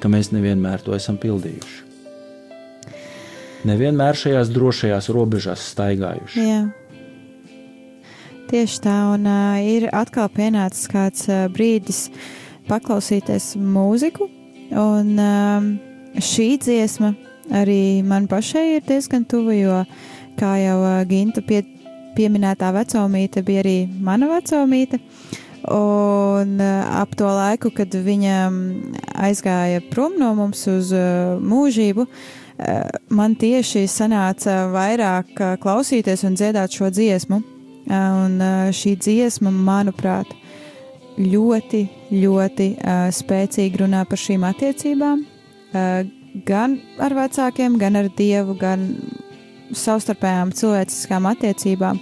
ka 0.00 0.08
mēs 0.12 0.32
nevienmēr 0.32 0.84
to 0.84 0.94
esam 0.96 1.18
pildījuši. 1.20 1.84
Nevienmēr 3.66 4.14
šajās 4.14 4.50
drošajās 4.54 5.08
robežās 5.10 5.64
staigājuši. 5.72 6.42
Jā. 6.46 6.60
Tieši 8.46 8.78
tā, 8.84 8.96
un 9.10 9.26
uh, 9.26 9.58
ir 9.58 9.88
atkal 9.90 10.28
pienācis 10.30 10.86
kāds 10.92 11.24
uh, 11.26 11.48
brīdis 11.50 12.04
paklausīties 12.68 13.56
mūziku, 13.58 14.28
Un 14.74 15.14
um, 15.20 15.66
šī 16.18 16.56
dziesma 16.58 17.12
arī 17.54 18.02
man 18.02 18.26
pašai 18.26 18.76
ir 18.76 18.86
diezgan 18.86 19.26
tuva, 19.28 19.54
jo, 19.54 19.80
kā 20.38 20.56
jau 20.58 20.78
uh, 20.82 21.02
Ginta 21.06 21.42
pie, 21.46 21.62
pieminētā 22.16 22.72
vecumīte, 22.74 23.44
bija 23.46 23.62
arī 23.62 23.76
mana 23.86 24.30
vecumīte. 24.32 25.00
Un 25.72 26.58
uh, 26.62 27.00
ap 27.00 27.14
to 27.18 27.28
laiku, 27.30 27.70
kad 27.74 27.94
viņa 27.94 28.38
aizgāja 29.26 29.82
prom 29.90 30.18
no 30.18 30.32
mums 30.38 30.66
uz 30.70 30.92
uh, 30.94 31.36
mūžību, 31.42 32.06
uh, 32.06 32.98
man 33.10 33.34
tieši 33.38 33.86
sanāca 33.90 34.64
vairāk 34.74 35.34
uh, 35.38 35.54
klausīties 35.62 36.26
un 36.26 36.38
dziedāt 36.38 36.74
šo 36.74 36.90
dziesmu. 36.90 37.42
Un 37.86 38.40
šī 38.74 38.96
dziesma, 38.98 39.52
manuprāt, 39.54 40.32
ļoti, 41.18 41.82
ļoti 42.12 42.68
spēcīgi 43.16 43.82
runā 43.82 44.04
par 44.08 44.20
šīm 44.20 44.44
attiecībām. 44.48 45.24
Gan 46.46 46.78
ar 47.00 47.16
vecākiem, 47.16 47.78
gan 47.80 47.96
ar 47.96 48.10
dievu, 48.12 48.56
gan 48.60 48.90
savstarpējām 49.74 50.52
cilvēciskām 50.56 51.28
attiecībām. 51.32 52.00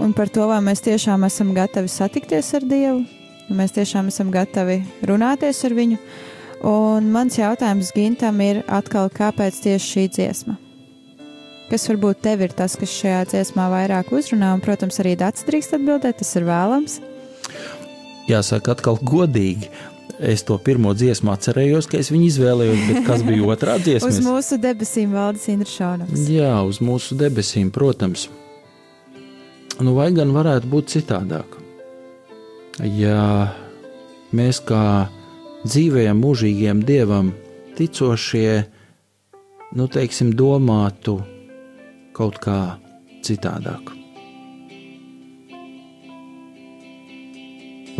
Un 0.00 0.14
par 0.16 0.30
to, 0.32 0.46
vai 0.48 0.62
mēs 0.64 0.80
tiešām 0.86 1.26
esam 1.28 1.52
gatavi 1.52 1.90
satikties 1.92 2.54
ar 2.56 2.64
Dievu, 2.64 3.02
mēs 3.52 3.74
tiešām 3.76 4.08
esam 4.08 4.30
gatavi 4.32 4.78
runāties 5.04 5.60
ar 5.68 5.76
viņu. 5.76 5.98
Un 6.70 7.10
mans 7.12 7.36
jautājums 7.36 7.92
Gintam 7.96 8.40
ir 8.44 8.62
atkal, 8.68 9.10
kāpēc 9.12 9.60
tieši 9.64 9.92
šī 9.92 10.04
dziesma? 10.16 10.56
Kas 11.70 11.86
varbūt 11.86 12.24
tev 12.24 12.42
ir 12.42 12.54
tas, 12.56 12.74
kas 12.80 12.90
šajā 12.96 13.20
dziesmā 13.30 13.68
vairāk 13.70 14.10
uzrunā, 14.16 14.54
un, 14.56 14.64
protams, 14.64 14.98
arī 15.02 15.14
Dārts 15.20 15.46
drīkst 15.46 15.76
atbildēt, 15.76 16.18
tas 16.18 16.32
ir 16.40 16.48
vēlams. 16.48 16.98
Jāsaka, 18.30 18.76
atkal 18.76 19.00
godīgi. 19.02 19.70
Es 20.20 20.42
to 20.44 20.58
pirmo 20.60 20.92
dziesmu 20.92 21.32
atcerējos, 21.32 21.86
ka 21.88 21.96
es 21.96 22.10
viņu 22.12 22.26
izvēlējos, 22.28 22.80
bet 22.90 23.06
kas 23.06 23.22
bija 23.24 23.46
otrā 23.54 23.78
dziesma? 23.84 24.10
uz 24.10 24.18
mūsu 24.24 24.58
debesīm 24.60 25.14
valdes 25.16 25.46
Indra 25.48 25.70
Šaunaks. 25.70 26.26
Jā, 26.28 26.58
uz 26.68 26.82
mūsu 26.84 27.16
debesīm, 27.20 27.70
protams. 27.72 28.26
Nu, 29.80 29.94
vai 29.96 30.10
gan 30.12 30.34
varētu 30.36 30.68
būt 30.68 30.92
citādāk? 30.92 31.56
Ja 32.84 33.54
mēs 34.36 34.60
kā 34.68 35.08
dzīvējam 35.64 36.20
mūžīgiem 36.20 36.82
dievam 36.84 37.32
ticošie, 37.80 38.66
nu, 39.76 39.88
teiksim, 39.88 40.34
domātu 40.36 41.16
kaut 42.16 42.36
kā 42.44 42.60
citādāk. 43.24 43.99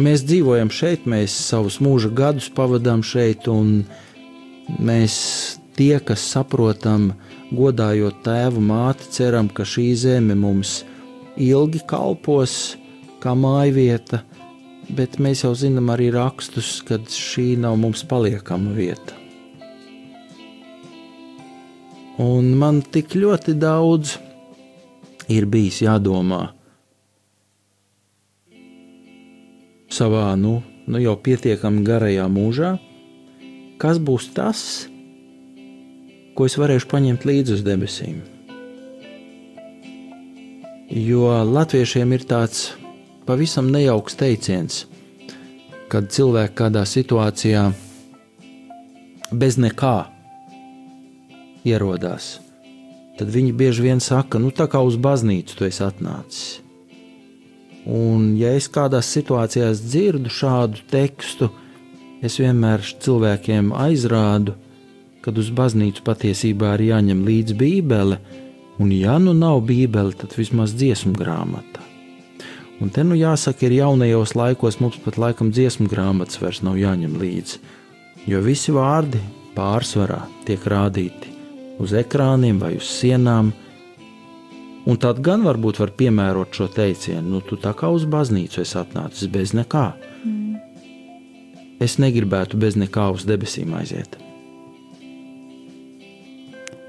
Mēs 0.00 0.22
dzīvojam 0.24 0.70
šeit, 0.72 1.02
mēs 1.04 1.34
savus 1.50 1.76
mūža 1.82 2.08
gadus 2.16 2.46
pavadām 2.56 3.02
šeit, 3.04 3.44
un 3.50 3.82
mēs 4.80 5.14
tie, 5.76 5.98
kas 6.00 6.22
saprotam, 6.24 7.10
godājot 7.52 8.22
tēvu 8.24 8.62
māti, 8.64 9.10
ceram, 9.12 9.50
ka 9.52 9.66
šī 9.66 9.90
zeme 10.00 10.36
mums 10.38 10.78
ilgi 11.36 11.82
kalpos 11.90 12.54
kā 13.20 13.34
mājvieta, 13.36 14.22
bet 14.96 15.18
mēs 15.20 15.42
jau 15.44 15.52
zinām 15.58 15.90
arī 15.92 16.08
rakstus, 16.14 16.78
ka 16.86 16.96
šī 17.04 17.58
nav 17.60 17.76
mums 17.82 18.04
paliekama 18.06 18.72
vieta. 18.76 19.18
Un 22.20 22.54
man 22.62 22.80
tik 22.94 23.18
ļoti 23.20 23.56
daudz 23.60 24.16
ir 25.28 25.44
bijis 25.50 25.82
jādomā 25.84 26.46
savā, 29.90 30.32
nu, 30.38 30.60
nu 30.86 31.00
jau 31.02 31.16
pietiekami 31.18 31.84
garajā 31.86 32.26
mūžā, 32.30 32.74
kas 33.80 33.98
būs 33.98 34.30
tas, 34.36 34.62
ko 36.34 36.46
es 36.48 36.56
varēšu 36.60 36.90
paņemt 36.90 37.26
līdzi 37.28 37.56
uz 37.58 37.64
debesīm. 37.66 38.20
Jo 40.90 41.30
latviešiem 41.46 42.16
ir 42.16 42.24
tāds 42.26 42.70
pavisam 43.26 43.68
nejauks 43.70 44.16
teiciens, 44.18 44.84
kad 45.90 46.10
cilvēki 46.10 46.56
kādā 46.58 46.82
situācijā 46.86 47.68
bez 49.30 49.58
nekā 49.62 49.98
ierodās, 51.66 52.38
tad 53.18 53.30
viņi 53.30 53.54
bieži 53.54 53.86
vien 53.86 54.02
saka, 54.02 54.40
nu 54.42 54.50
tā 54.50 54.66
kā 54.70 54.82
uz 54.82 54.98
baznīcu 54.98 55.60
tu 55.60 55.68
esi 55.68 55.84
atnācis. 55.86 56.69
Un, 57.90 58.36
ja 58.38 58.52
es 58.54 58.68
kādās 58.70 59.10
situācijās 59.10 59.82
dzirdu 59.82 60.30
šādu 60.30 60.84
tekstu, 60.92 61.50
es 62.22 62.38
vienmēr 62.38 62.84
cilvēkiem 63.02 63.72
aizrādu, 63.74 64.54
kad 65.24 65.38
uz 65.40 65.50
baznīcu 65.52 66.04
patiesībā 66.06 66.76
ir 66.78 66.86
jāņem 66.92 67.24
līdzi 67.26 67.56
Bībele, 67.58 68.20
un, 68.78 68.92
ja 68.94 69.18
nu 69.18 69.34
nav 69.36 69.64
Bībele, 69.66 70.14
tad 70.16 70.36
vismaz 70.38 70.76
dziesmu 70.78 71.16
grāmata. 71.18 71.82
Un 72.80 72.88
te 72.88 73.02
nu 73.04 73.18
jāsaka, 73.18 73.66
ir 73.66 73.76
jaunajos 73.82 74.32
laikos 74.38 74.78
mums 74.80 74.96
pat 75.04 75.18
laikam 75.20 75.50
dziesmu 75.52 75.90
grāmatas 75.90 76.40
vairs 76.40 76.62
nav 76.64 76.78
jāņem 76.80 77.18
līdzi, 77.20 77.58
jo 78.30 78.40
visi 78.44 78.72
vārdi 78.72 79.20
pārsvarā 79.56 80.22
tiek 80.46 80.64
rādīti 80.64 81.34
uz 81.80 81.92
ekrāniem 81.96 82.60
vai 82.60 82.76
uz 82.78 82.88
sienām. 82.88 83.52
Un 84.88 84.96
tad 84.96 85.20
gan 85.24 85.44
varbūt 85.44 85.80
var 85.82 85.92
piemērot 85.96 86.56
šo 86.56 86.70
teicienu, 86.72 87.26
nu, 87.34 87.42
tu 87.44 87.58
tā 87.60 87.74
kā 87.76 87.90
uz 87.92 88.06
baznīcu 88.08 88.62
esi 88.62 88.78
atnācis 88.80 89.28
bez 89.32 89.52
nekā. 89.56 89.90
Mm. 90.24 90.56
Es 91.80 91.98
negribētu 92.00 92.60
bez 92.60 92.78
nekā 92.80 93.10
uz 93.12 93.28
debesīm 93.28 93.76
aiziet. 93.76 94.16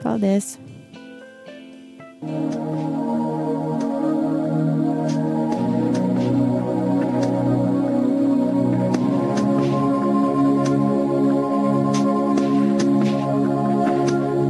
Paldies! 0.02 0.58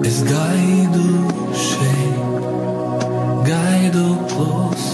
Es 0.06 0.23
gaidu 0.27 1.31
guide 3.52 3.98
or 3.98 4.16
close. 4.30 4.90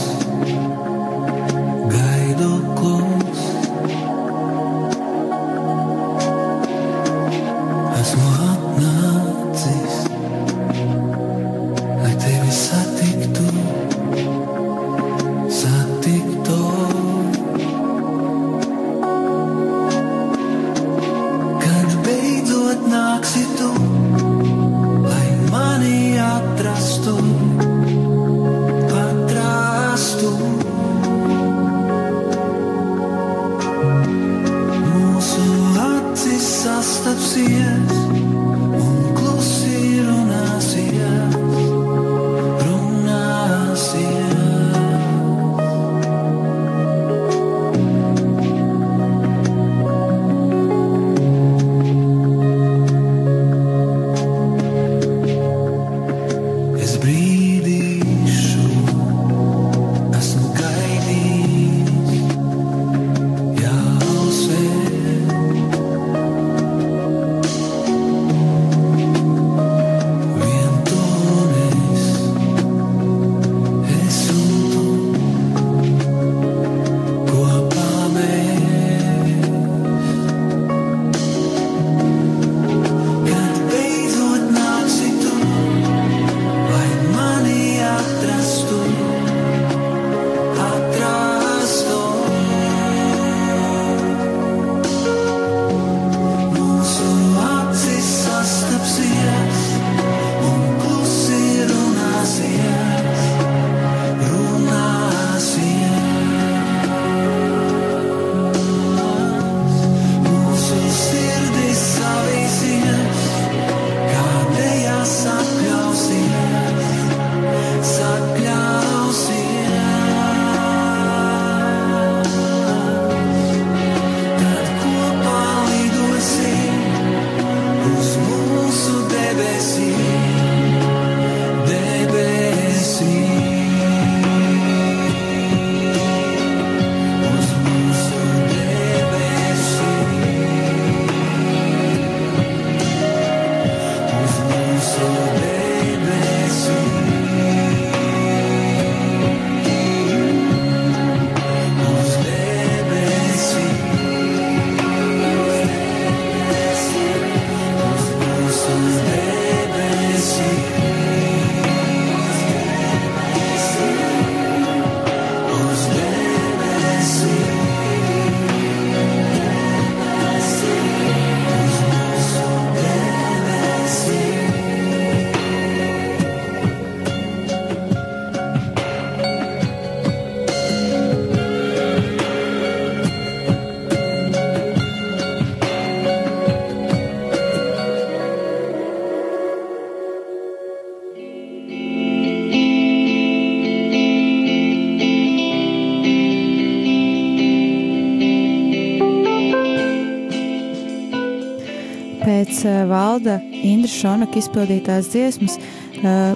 Šonaka 203.98 204.38
izpildītās 204.38 205.08
dziesmas 205.10 205.56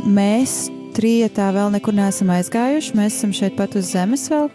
mēs 0.10 0.54
trietā 0.96 1.52
vēl 1.54 1.70
nekur 1.76 1.94
neesam 1.94 2.32
aizgājuši. 2.34 2.96
Mēs 2.98 3.20
esam 3.20 3.36
šeit 3.38 3.54
pat 3.58 3.76
uz 3.78 3.92
zemes 3.94 4.26
vēl, 4.32 4.50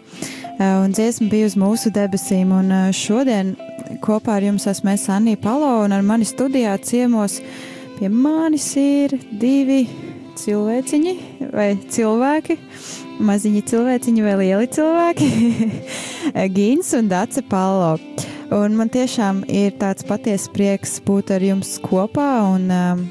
un 0.83 0.95
dziesma 0.95 1.29
bija 1.31 1.47
uz 1.47 1.55
mūsu 1.59 1.91
debesīm. 1.95 2.51
Un 2.57 2.73
šodien 2.95 3.55
kopā 4.03 4.37
ar 4.37 4.47
jums 4.49 4.67
esmu 4.67 4.91
es 4.93 5.07
Anija 5.13 5.39
Palo, 5.39 5.71
un 5.85 5.95
ar 5.95 6.03
mani 6.03 6.27
studijā 6.27 6.75
ciemos 6.83 7.39
pie 7.97 8.11
manis 8.11 8.69
ir 8.81 9.15
divi 9.31 9.85
cilvēciņi 10.37 11.17
vai 11.53 11.71
cilvēki. 11.87 12.59
Maziņi 13.17 13.63
cilvēciņi 13.71 14.25
vai 14.27 14.35
lieli 14.43 14.67
cilvēki, 14.75 15.29
Gīns 16.57 16.91
un 16.99 17.07
Dāce 17.09 17.41
Palo. 17.49 17.95
Un 18.47 18.77
man 18.79 18.87
tiešām 18.87 19.41
ir 19.51 19.73
tāds 19.75 20.05
patiesa 20.07 20.47
prieks 20.55 20.93
būt 21.03 21.33
ar 21.35 21.43
jums 21.43 21.73
kopā 21.83 22.29
un 22.47 22.69
um, 22.71 23.01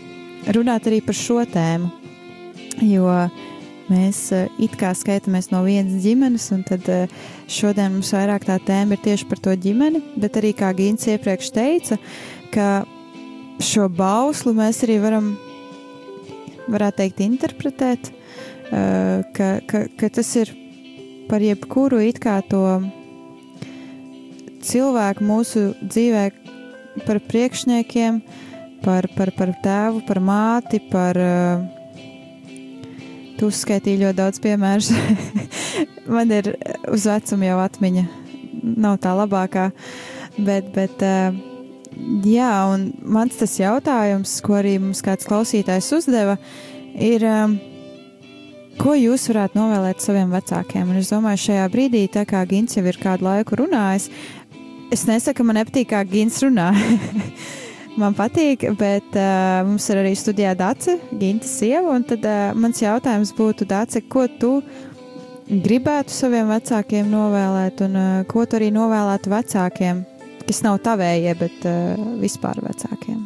runāt 0.57 0.89
arī 0.89 1.03
par 1.05 1.19
šo 1.19 1.43
tēmu. 1.53 1.91
Jo 2.81 3.11
mēs 3.91 4.23
uh, 4.33 4.47
it 4.57 4.79
kā 4.81 4.95
skaitāmies 4.97 5.51
no 5.53 5.61
vienas 5.67 6.01
ģimenes, 6.07 6.49
un 6.57 6.65
tad 6.65 6.89
uh, 6.89 7.05
šodien 7.53 7.99
mums 7.99 8.15
vairāk 8.17 8.49
tā 8.49 8.57
tēma 8.65 8.97
ir 8.97 9.05
tieši 9.05 9.29
par 9.29 9.45
to 9.45 9.53
ģimeni, 9.61 10.01
bet 10.17 10.41
arī, 10.41 10.55
kā 10.57 10.73
Gīns 10.73 11.05
iepriekš 11.13 11.53
teica, 11.53 12.01
ka 12.57 12.87
šo 13.61 13.91
bauslu 13.93 14.57
mēs 14.57 14.87
arī 14.89 15.03
varam, 15.05 15.35
varētu 16.73 17.03
teikt, 17.03 17.25
interpretēt, 17.29 18.09
uh, 18.73 19.21
ka, 19.37 19.59
ka, 19.69 19.85
ka 20.01 20.15
tas 20.17 20.37
ir 20.41 20.57
par 21.29 21.45
jebkuru 21.45 22.01
it 22.09 22.25
kā 22.25 22.41
to 22.49 22.65
cilvēku 24.67 25.25
mūsu 25.27 25.71
dzīvē, 25.81 26.27
par 27.07 27.21
priekšniekiem, 27.29 28.21
par, 28.85 29.09
par, 29.17 29.33
par 29.37 29.55
tēvu, 29.65 30.05
par 30.09 30.23
māti, 30.25 30.81
par 30.93 31.19
uh, 31.21 31.65
Tu 33.37 33.51
uzskaitīji 33.51 34.01
ļoti 34.01 34.17
daudz 34.17 34.41
piemēru. 34.41 34.97
Man 36.15 36.31
ir 36.33 36.55
uz 36.89 37.05
vecumu 37.09 37.45
jau 37.45 37.59
atmiņa, 37.61 38.05
nav 38.81 38.97
tā 39.05 39.13
labākā. 39.19 39.67
Bet, 40.37 40.71
bet 40.73 41.05
uh, 41.05 41.37
jā, 42.25 42.53
un 42.73 42.91
mans 43.05 43.37
tas 43.37 43.59
jautājums, 43.61 44.39
ko 44.45 44.57
arī 44.61 44.77
mums 44.81 45.05
kāds 45.05 45.29
klausītājs 45.29 45.93
uzdeva, 46.01 46.39
ir. 46.95 47.27
Um, 47.29 47.59
Ko 48.77 48.93
jūs 48.93 49.23
varētu 49.31 49.57
novēlēt 49.57 50.03
saviem 50.05 50.35
vecākiem? 50.37 50.91
Un 50.93 50.99
es 51.01 51.09
domāju, 51.09 51.41
šajā 51.47 51.63
brīdī, 51.73 52.03
tā 52.13 52.27
kā 52.29 52.43
Gins 52.45 52.77
jau 52.77 52.83
ir 52.85 52.99
kādu 53.01 53.25
laiku 53.25 53.57
runājis, 53.63 54.11
es 54.93 55.07
nesaku, 55.09 55.45
man 55.47 55.61
nepatīk, 55.61 55.91
kā 55.93 56.03
Gins 56.09 56.43
runā. 56.45 56.73
Man 57.97 58.13
patīk, 58.13 58.67
bet 58.77 59.15
uh, 59.17 59.63
mums 59.65 59.87
ir 59.89 60.03
arī 60.03 60.11
studijā 60.21 60.51
Dāce, 60.53 60.99
Ginta 61.17 61.49
sieva. 61.49 61.95
Tad 62.05 62.27
uh, 62.29 62.51
mans 62.53 62.83
jautājums 62.83 63.31
būtu, 63.33 63.65
Dāce, 63.71 64.03
ko 64.05 64.27
tu 64.29 64.51
gribētu 65.49 66.13
saviem 66.13 66.51
vecākiem 66.53 67.09
novēlēt, 67.09 67.81
un 67.87 67.97
uh, 67.97 68.19
ko 68.29 68.45
tu 68.45 68.59
arī 68.59 68.69
novēlētu 68.75 69.33
vecākiem, 69.33 70.05
kas 70.45 70.61
nav 70.67 70.83
tavējie, 70.85 71.33
bet 71.41 71.65
uh, 71.71 72.05
vispār 72.21 72.61
vecākiem? 72.67 73.25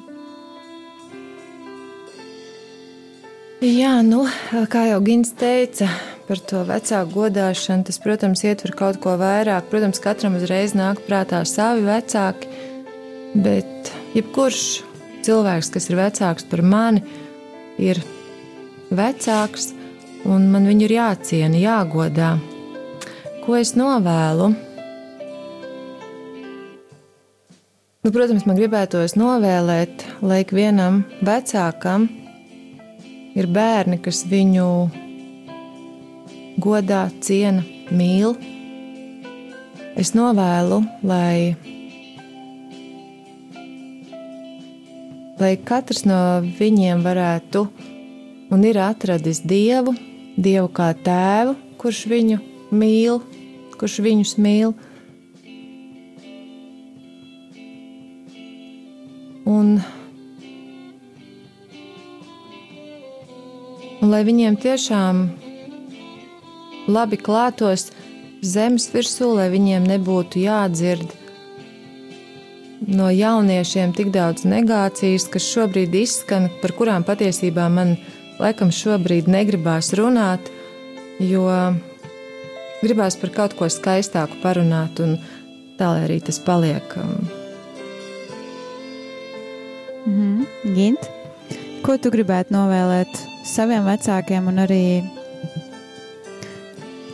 Jā, 3.67 3.99
nu, 4.07 4.23
kā 4.71 4.87
jau 4.93 5.03
Gins 5.05 5.35
teica, 5.35 5.91
par 6.31 6.39
to 6.47 6.61
vecāku 6.63 7.11
godāšanu, 7.11 7.89
tas, 7.89 7.97
protams, 7.99 8.45
ietver 8.47 8.71
kaut 8.79 9.01
ko 9.03 9.17
vairāk. 9.19 9.67
Protams, 9.67 9.99
katram 9.99 10.37
uzreiz 10.39 10.77
nāk 10.79 11.01
prātā 11.03 11.41
savi 11.43 11.83
vecāki, 11.83 12.47
bet 13.35 13.91
Jebkurš 14.15 14.61
cilvēks, 15.27 15.73
kas 15.75 15.91
ir 15.91 15.99
vecāks 15.99 16.47
par 16.47 16.63
mani, 16.63 17.03
ir 17.83 17.99
vecāks, 18.95 19.73
un 20.23 20.47
man 20.55 20.71
viņu 20.71 20.87
ir 20.87 20.97
jāciena, 21.01 21.59
jāgodā. 21.59 22.31
Ko 23.43 23.59
es 23.59 23.75
novēlu? 23.75 24.53
Nu, 28.01 28.15
protams, 28.15 28.47
man 28.47 28.55
gribētos 28.55 29.19
novēlēt, 29.19 30.07
lai 30.23 30.45
ikvienam 30.47 31.03
vecākam 31.27 32.07
ir 33.35 33.51
bērni, 33.51 33.99
kas 33.99 34.23
viņu 34.31 34.71
godā, 36.61 37.09
ciena, 37.25 37.65
mīl. 37.91 38.37
Es 39.99 40.15
novēlu, 40.17 40.81
lai 41.03 41.57
lai 45.41 45.55
katrs 45.65 46.05
no 46.05 46.21
viņiem 46.59 47.01
varētu 47.05 47.65
un 48.53 48.65
ir 48.67 48.79
atradis 48.83 49.41
Dievu, 49.41 49.95
Dievu 50.37 50.69
kā 50.77 50.91
tēvu, 51.07 51.57
kurš 51.81 52.05
viņu 52.11 52.39
mīl, 52.77 53.21
kurš 53.81 54.01
viņus 54.05 54.37
mīl. 54.43 54.75
Un, 59.51 59.79
un 64.01 64.13
lai 64.13 64.23
viņiem 64.29 64.61
tiešām 64.61 65.25
labi 66.91 67.19
klātos 67.21 67.91
zemes 68.43 68.89
virsū, 68.93 69.35
lai 69.37 69.49
viņiem 69.53 69.87
nebūtu 69.89 70.43
jādzird 70.45 71.17
no 72.89 73.11
jauniešiem 73.13 73.93
tik 73.97 74.09
daudz 74.15 74.47
negācijas, 74.49 75.29
kas 75.31 75.47
šobrīd 75.53 75.95
izskan, 76.01 76.49
par 76.63 76.73
kurām 76.77 77.05
patiesībā 77.07 77.69
man 77.73 77.97
laikam 78.41 78.73
šobrīd 78.73 79.29
negribās 79.31 79.93
runāt, 79.99 80.49
jo 81.21 81.45
gribās 82.81 83.19
par 83.21 83.35
kaut 83.37 83.57
ko 83.59 83.69
skaistāku 83.69 84.41
parunāt, 84.43 85.01
un 85.05 85.19
tā 85.79 85.93
lai 85.93 86.07
arī 86.09 86.21
tas 86.25 86.39
paliek. 86.39 86.97
Mm 90.07 90.17
-hmm. 90.17 90.75
Gint, 90.75 91.11
ko 91.83 91.99
tu 91.99 92.11
gribētu 92.11 92.53
novēlēt 92.53 93.13
saviem 93.45 93.85
vecākiem 93.85 94.49
un 94.49 94.57
arī 94.57 95.20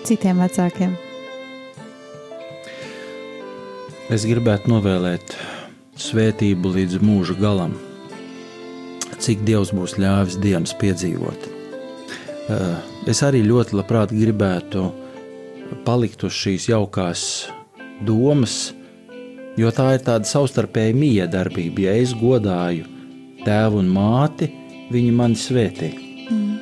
citiem 0.06 0.38
vecākiem? 0.38 0.94
Es 4.06 4.22
gribētu 4.22 4.70
novēlēt 4.70 5.34
svētību 5.98 6.70
līdz 6.76 7.00
mūža 7.02 7.34
galam, 7.40 7.72
cik 9.18 9.42
Dievs 9.48 9.72
būs 9.74 9.96
ļāvis 9.98 10.36
dienas 10.38 10.76
piedzīvot. 10.78 11.48
Eh, 12.46 12.76
es 13.10 13.22
arī 13.26 13.40
ļoti 13.42 13.74
labprāt 13.74 14.12
gribētu 14.14 14.84
palikt 15.86 16.22
uz 16.28 16.36
šīs 16.38 16.68
jaukās 16.70 17.24
domas, 18.06 18.70
jo 19.58 19.72
tā 19.74 19.88
ir 19.96 20.04
tāda 20.06 20.28
savstarpēja 20.30 20.94
miedarbība. 20.94 21.88
Ja 21.88 21.96
es 21.98 22.14
godāju 22.14 22.86
tēvu 23.42 23.82
un 23.82 23.90
māti, 23.90 24.52
viņi 24.94 25.16
mani 25.18 25.40
svētī. 25.40 25.90
Mm. 26.30 26.54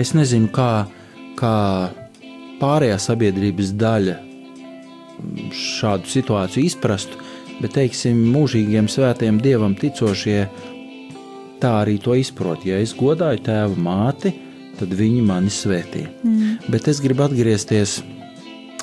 Es 0.00 0.14
nezinu, 0.16 0.48
kā, 0.56 0.86
kā 1.36 1.58
pārējā 2.60 2.98
sabiedrības 3.02 3.74
daļa 3.80 4.16
šādu 5.54 6.10
situāciju 6.10 6.66
izprastu, 6.66 7.18
bet 7.60 7.76
teiksim, 7.78 8.18
mūžīgiem 8.34 8.88
svētiem 8.90 9.38
dievam 9.42 9.76
ticošie 9.78 10.40
tā 11.62 11.76
arī 11.82 11.98
to 12.02 12.16
izprot. 12.18 12.66
Ja 12.66 12.80
es 12.82 12.94
godāju 12.96 13.44
tēvu 13.46 13.78
māti, 13.80 14.34
tad 14.78 14.92
viņi 14.96 15.22
mani 15.24 15.52
svētī. 15.52 16.06
Mm. 16.24 16.58
Bet 16.72 16.90
es 16.90 17.00
gribu 17.04 17.26
atgriezties 17.28 18.00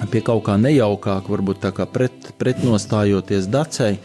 pie 0.10 0.24
kaut 0.26 0.46
kā 0.48 0.58
nejaukāka, 0.58 1.30
varbūt 1.30 1.62
tā 1.66 1.74
kā 1.76 1.86
pret, 1.90 2.32
pretnostājoties 2.42 3.50
dacei. 3.52 4.00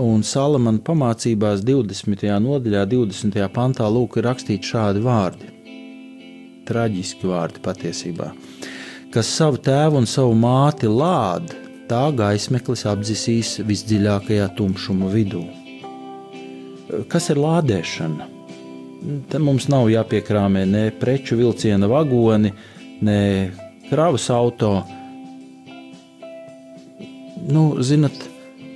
Un 0.00 0.24
Salamana 0.26 0.80
pamācībās 0.82 1.62
20. 1.62 2.24
nodaļā, 2.42 2.82
20. 2.90 3.36
pantā, 3.54 3.86
lūk, 3.86 4.18
ir 4.18 4.26
rakstīti 4.26 4.72
šādi 4.72 5.04
vārdi. 5.04 5.52
Traģiski 6.66 7.28
vārdi 7.30 7.62
patiesībā. 7.62 8.32
Kas 9.14 9.28
savu 9.30 9.60
tēvu 9.62 10.00
un 10.00 10.08
savu 10.10 10.32
māti 10.34 10.88
lāda, 10.90 11.54
tā 11.86 12.08
gaismeklis 12.18 12.80
apdzisīs 12.90 13.60
visdziļākajā 13.62 14.48
tumšuma 14.58 15.06
vidū. 15.12 15.44
Kas 17.12 17.30
ir 17.30 17.38
lādēšana? 17.38 18.26
Te 19.30 19.38
mums 19.38 19.68
nav 19.70 19.86
jāpiekrāmē 19.92 20.64
ne 20.66 20.82
preču 20.98 21.38
vilciena 21.38 21.86
vagoni, 21.86 22.50
ne 23.06 23.20
kravas 23.86 24.26
auto. 24.34 24.72
Nu, 27.46 27.68
zinat, 27.86 28.18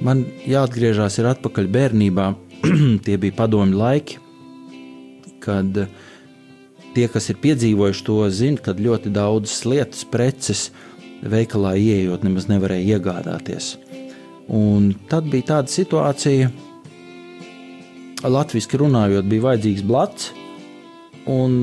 man 0.07 0.22
jāatgriežas 0.47 1.18
atpakaļ 1.32 1.72
bērnībā. 1.78 2.28
Tie 3.09 3.18
bija 3.18 3.41
padomju 3.43 3.82
laiki, 3.82 4.22
kad 5.43 5.82
tie, 6.95 7.09
kas 7.12 7.28
ir 7.32 7.41
piedzīvojuši 7.43 8.05
to, 8.07 8.20
zina, 8.32 8.62
kad 8.62 8.80
ļoti 8.82 9.12
daudzas 9.14 9.64
lietas, 9.68 10.05
preces, 10.09 10.68
veikalā 11.22 11.74
ieejot, 11.78 12.24
nemaz 12.26 12.49
nevarēja 12.51 12.99
iegādāties. 12.99 13.74
Un 14.49 14.95
tad 15.11 15.28
bija 15.28 15.55
tāda 15.55 15.72
situācija, 15.72 16.51
latviešu 18.24 18.80
runājot, 18.84 19.28
bija 19.28 19.47
vajadzīgs 19.51 19.84
blats, 19.86 20.30
un 21.28 21.59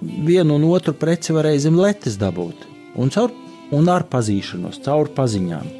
vienu 0.00 0.56
un 0.56 0.66
otru 0.70 0.94
preci 0.96 1.34
varēja 1.36 1.66
zem 1.68 1.78
letes 1.78 2.18
dabūt. 2.20 2.66
Un, 2.98 3.12
caur, 3.14 3.30
un 3.76 3.88
ar 3.92 4.06
pazīšanos, 4.10 4.80
caur 4.84 5.12
paziņām. 5.14 5.76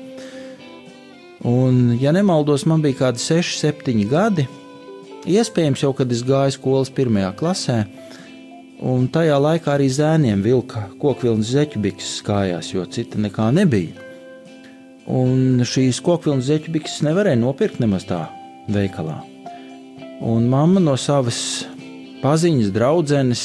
Un, 1.50 1.96
ja 2.00 2.12
nemaldos, 2.12 2.66
man 2.68 2.82
bija 2.84 3.06
kādi 3.06 3.22
6, 3.22 3.56
7 3.64 4.04
gadi. 4.10 4.46
Iespējams, 5.28 5.82
jau 5.84 5.92
kad 5.96 6.12
es 6.12 6.22
gāju 6.24 6.54
skolas 6.56 6.92
pirmajā 6.92 7.32
klasē, 7.36 7.78
un 8.80 9.08
tajā 9.12 9.36
laikā 9.40 9.74
arī 9.76 9.88
zēniem 9.92 10.42
vilka 10.44 10.86
kokvilnas 11.00 11.52
zeķubikses 11.52 12.20
kājās, 12.26 12.72
jo 12.72 12.84
cita 12.88 13.20
nekā 13.20 13.50
nebija. 13.56 14.06
Un 15.10 15.64
šīs 15.66 16.00
kokvilnas 16.04 16.48
zeķubikses 16.48 17.02
nevarēja 17.06 17.40
nopirkt 17.40 17.80
nemaz 17.82 18.06
tā 18.08 18.24
veikalā. 18.70 19.18
Un 20.20 20.46
mamma 20.52 20.80
no 20.84 20.96
savas 21.00 21.66
paziņas, 22.20 22.72
draudzenes, 22.74 23.44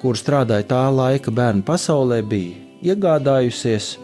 kur 0.00 0.18
strādāja 0.18 0.66
tā 0.72 0.82
laika 0.90 1.32
bērnu 1.34 1.64
pasaulē, 1.66 2.22
bija 2.26 2.56
iegādājusies, 2.92 3.96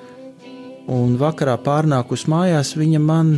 un 0.88 1.16
vakarā 1.20 1.56
pārnākus 1.64 2.26
mājās 2.30 2.74
viņa 2.78 3.00
man 3.02 3.32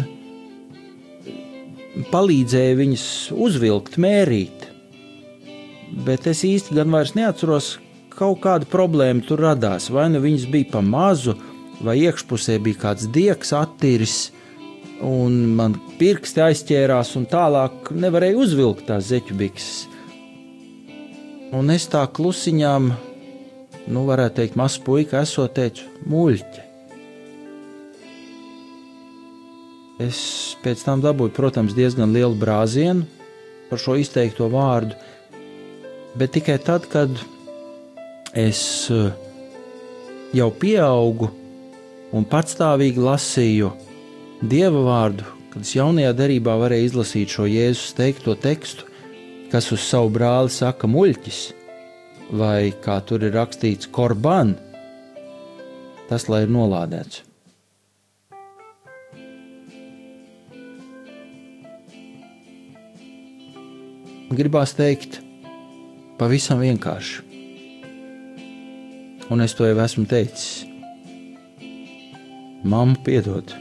palīdzēja 2.11 2.77
viņas 2.79 3.07
uzvilkt, 3.35 3.97
mērīt. 4.03 4.60
Bet 5.91 6.26
es 6.30 6.45
īsti 6.47 6.76
gan 6.78 6.93
vairs 6.95 7.16
neatceros, 7.18 7.78
kaut 8.14 8.43
kāda 8.45 8.68
problēma 8.70 9.24
tur 9.26 9.43
radās. 9.43 9.88
Vai 9.91 10.09
nu 10.12 10.20
viņas 10.22 10.47
bija 10.53 10.70
pa 10.74 10.82
mazu, 10.84 11.34
vai 11.82 11.99
iekšpusē 12.05 12.59
bija 12.62 12.84
kāds 12.84 13.09
diegs 13.11 13.53
attīris, 13.57 14.18
un 15.05 15.57
man 15.57 15.76
pirksti 15.99 16.45
aizķērās, 16.45 17.14
un 17.18 17.26
tālāk 17.30 17.91
nevarēja 17.97 18.38
uzvilkt 18.38 18.86
tās 18.91 19.09
zeķu 19.11 19.36
bikses. 19.41 19.86
Un 21.57 21.72
es 21.74 21.88
tā 21.91 22.05
klusiņām, 22.07 22.91
nu, 23.91 24.03
varētu 24.07 24.36
teikt, 24.38 24.59
mazs 24.61 24.78
puika, 24.86 25.24
esot 25.24 25.57
teicu, 25.57 25.88
muļķi. 26.07 26.66
Es 30.01 30.20
pēc 30.62 30.84
tam 30.86 31.03
dabūju, 31.05 31.34
protams, 31.36 31.74
diezgan 31.76 32.14
lielu 32.14 32.36
brāzienu 32.38 33.09
par 33.68 33.80
šo 33.82 33.99
izteikto 34.01 34.47
vārdu, 34.53 34.97
bet 36.19 36.33
tikai 36.35 36.59
tad, 36.63 36.87
kad 36.91 37.13
es 38.35 38.63
eh, 38.91 39.13
jau 40.37 40.51
pieaugu 40.51 41.31
un 42.15 42.27
patstāvīgi 42.27 43.03
lasīju 43.03 43.71
Dieva 44.41 44.81
vārdu, 44.87 45.27
kad 45.53 45.67
es 45.67 45.75
jaunajā 45.77 46.15
derībā 46.17 46.55
varēju 46.63 46.87
izlasīt 46.89 47.35
šo 47.35 47.45
Jēzus 47.45 47.93
teikto 47.99 48.33
tekstu, 48.41 48.87
kas 49.53 49.69
uz 49.75 49.83
savu 49.85 50.09
brāli 50.15 50.49
saka 50.55 50.89
muļķis, 50.89 51.41
vai 52.41 52.71
kā 52.81 52.97
tur 53.05 53.27
ir 53.27 53.35
rakstīts, 53.37 53.91
korban, 53.93 54.55
tas 56.09 56.25
lai 56.33 56.47
ir 56.47 56.55
nolādēts. 56.55 57.27
Gribās 64.31 64.73
teikt, 64.79 65.19
pavisam 66.21 66.61
vienkārši. 66.61 67.25
Un 69.31 69.41
es 69.47 69.57
to 69.57 69.66
jau 69.66 69.81
esmu 69.81 70.05
teicis. 70.11 70.66
Māmu 72.66 73.01
piedod. 73.07 73.57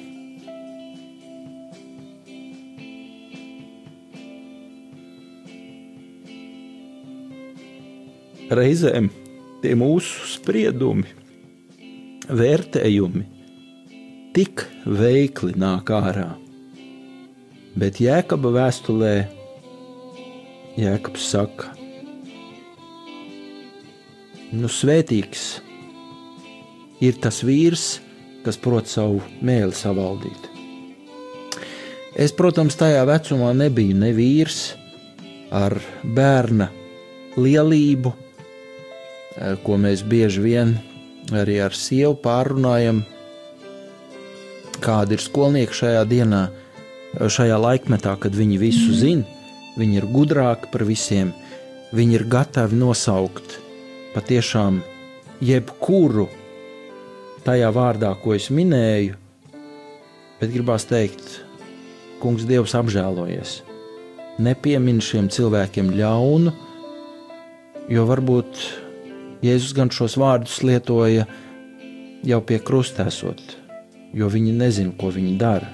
reizēm 8.49 9.10
tie 9.62 9.76
mūsu 9.78 10.28
spriedumi, 10.34 11.07
vērtējumi 12.30 13.26
tik 14.36 14.66
veikli 14.86 15.55
nāk 15.60 15.91
ārā. 15.93 16.32
Bet 17.80 17.99
Jēkabā 18.01 18.51
vēstulē 18.55 19.14
Jēkabs 20.80 21.28
saka, 21.34 21.74
nu 24.52 24.70
svētīgs 24.72 25.47
ir 27.04 27.20
tas 27.22 27.41
vīrs, 27.45 28.00
kas 28.45 28.58
prot 28.60 28.88
savu 28.89 29.22
mēli 29.45 29.76
savaldīt. 29.76 30.47
Es, 32.20 32.34
protams, 32.36 32.76
tajā 32.80 33.04
vecumā 33.08 33.54
nebiju 33.56 34.00
ne 34.00 34.10
vīrs 34.16 34.64
ar 35.56 35.78
bērna 36.04 36.68
lielību, 37.39 38.16
Eh, 39.39 39.56
ko 39.64 39.78
mēs 39.80 40.02
bieži 40.04 40.41
vien 40.43 40.74
arī 41.32 41.60
ar 41.64 41.76
sievu 41.78 42.18
pārunājam, 42.20 43.04
kāda 44.84 45.16
ir 45.16 45.24
skolnieka 45.24 45.76
šajā 45.80 46.02
dienā, 46.10 46.41
šajā 47.16 47.60
laikmetā, 47.62 48.18
kad 48.20 48.36
viņi 48.36 48.58
visu 48.60 48.89
mhm. 48.89 48.97
zina, 49.00 49.24
viņi 49.80 50.02
ir 50.02 50.10
gudrāki 50.12 50.72
par 50.74 50.84
visiem, 50.88 51.32
viņi 51.95 52.20
ir 52.20 52.26
gatavi 52.32 52.80
nosaukt 52.82 53.60
patiešām 54.14 54.82
jebkuru 55.43 56.28
tajā 57.45 57.70
vārdā, 57.74 58.12
ko 58.22 58.36
es 58.36 58.49
minēju, 58.53 59.16
bet 60.39 60.53
gribās 60.53 60.88
teikt, 60.89 61.39
Kungs, 62.20 62.43
Dievs 62.43 62.74
apžēlojies. 62.76 63.62
Nepiemin 64.43 64.99
šiem 65.03 65.30
cilvēkiem 65.32 65.93
ļaunu, 65.95 66.51
jo 67.91 68.03
varbūt 68.07 68.64
Jēzus 69.43 69.72
gan 69.76 69.91
šos 69.95 70.18
vārdus 70.20 70.57
lietoja 70.68 71.24
jau 72.28 72.39
pie 72.43 72.60
krusta 72.60 73.05
esot, 73.07 73.39
jo 74.12 74.28
viņi 74.28 74.55
nezina, 74.60 74.95
ko 74.99 75.12
viņi 75.16 75.38
dara. 75.39 75.70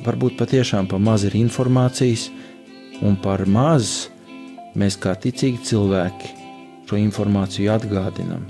Varbūt 0.00 0.38
patiešām 0.40 0.88
par 0.88 1.02
maz 1.04 1.26
ir 1.28 1.36
informācijas, 1.36 2.30
un 3.04 3.20
par 3.20 3.44
maz 3.44 4.09
mēs 4.78 4.98
kā 5.00 5.14
ticīgi 5.18 5.62
cilvēki 5.70 6.34
šo 6.90 6.98
informāciju 7.00 7.72
atgādinām. 7.74 8.46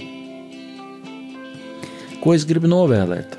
Ko 2.21 2.35
es 2.37 2.45
gribu 2.49 2.68
novēlēt? 2.68 3.39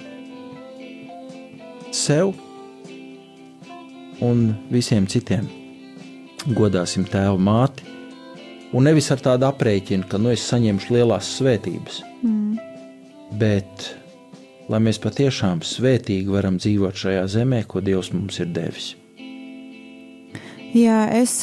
Sev 1.94 2.34
un 4.24 4.52
visiem 4.74 5.10
citiem. 5.10 5.50
Godāsim 6.58 7.06
tēvu 7.06 7.38
māti, 7.38 7.92
Un 8.72 8.88
nevis 8.88 9.10
ar 9.12 9.20
tādu 9.20 9.50
aprēķinu, 9.50 10.08
ka 10.08 10.20
nu, 10.22 10.32
es 10.32 10.46
saņemšu 10.48 10.94
lielās 10.96 11.28
svētības, 11.36 11.98
mm. 12.24 12.54
bet 13.40 13.90
lai 14.72 14.80
mēs 14.86 15.00
patiešām 15.04 15.60
svētīgi 15.68 16.32
varam 16.32 16.56
dzīvot 16.62 17.02
šajā 17.04 17.26
zemē, 17.34 17.66
ko 17.68 17.84
Dievs 17.84 18.14
mums 18.16 18.40
ir 18.40 18.54
devis. 18.56 18.94
Jā, 20.72 21.04
es. 21.20 21.42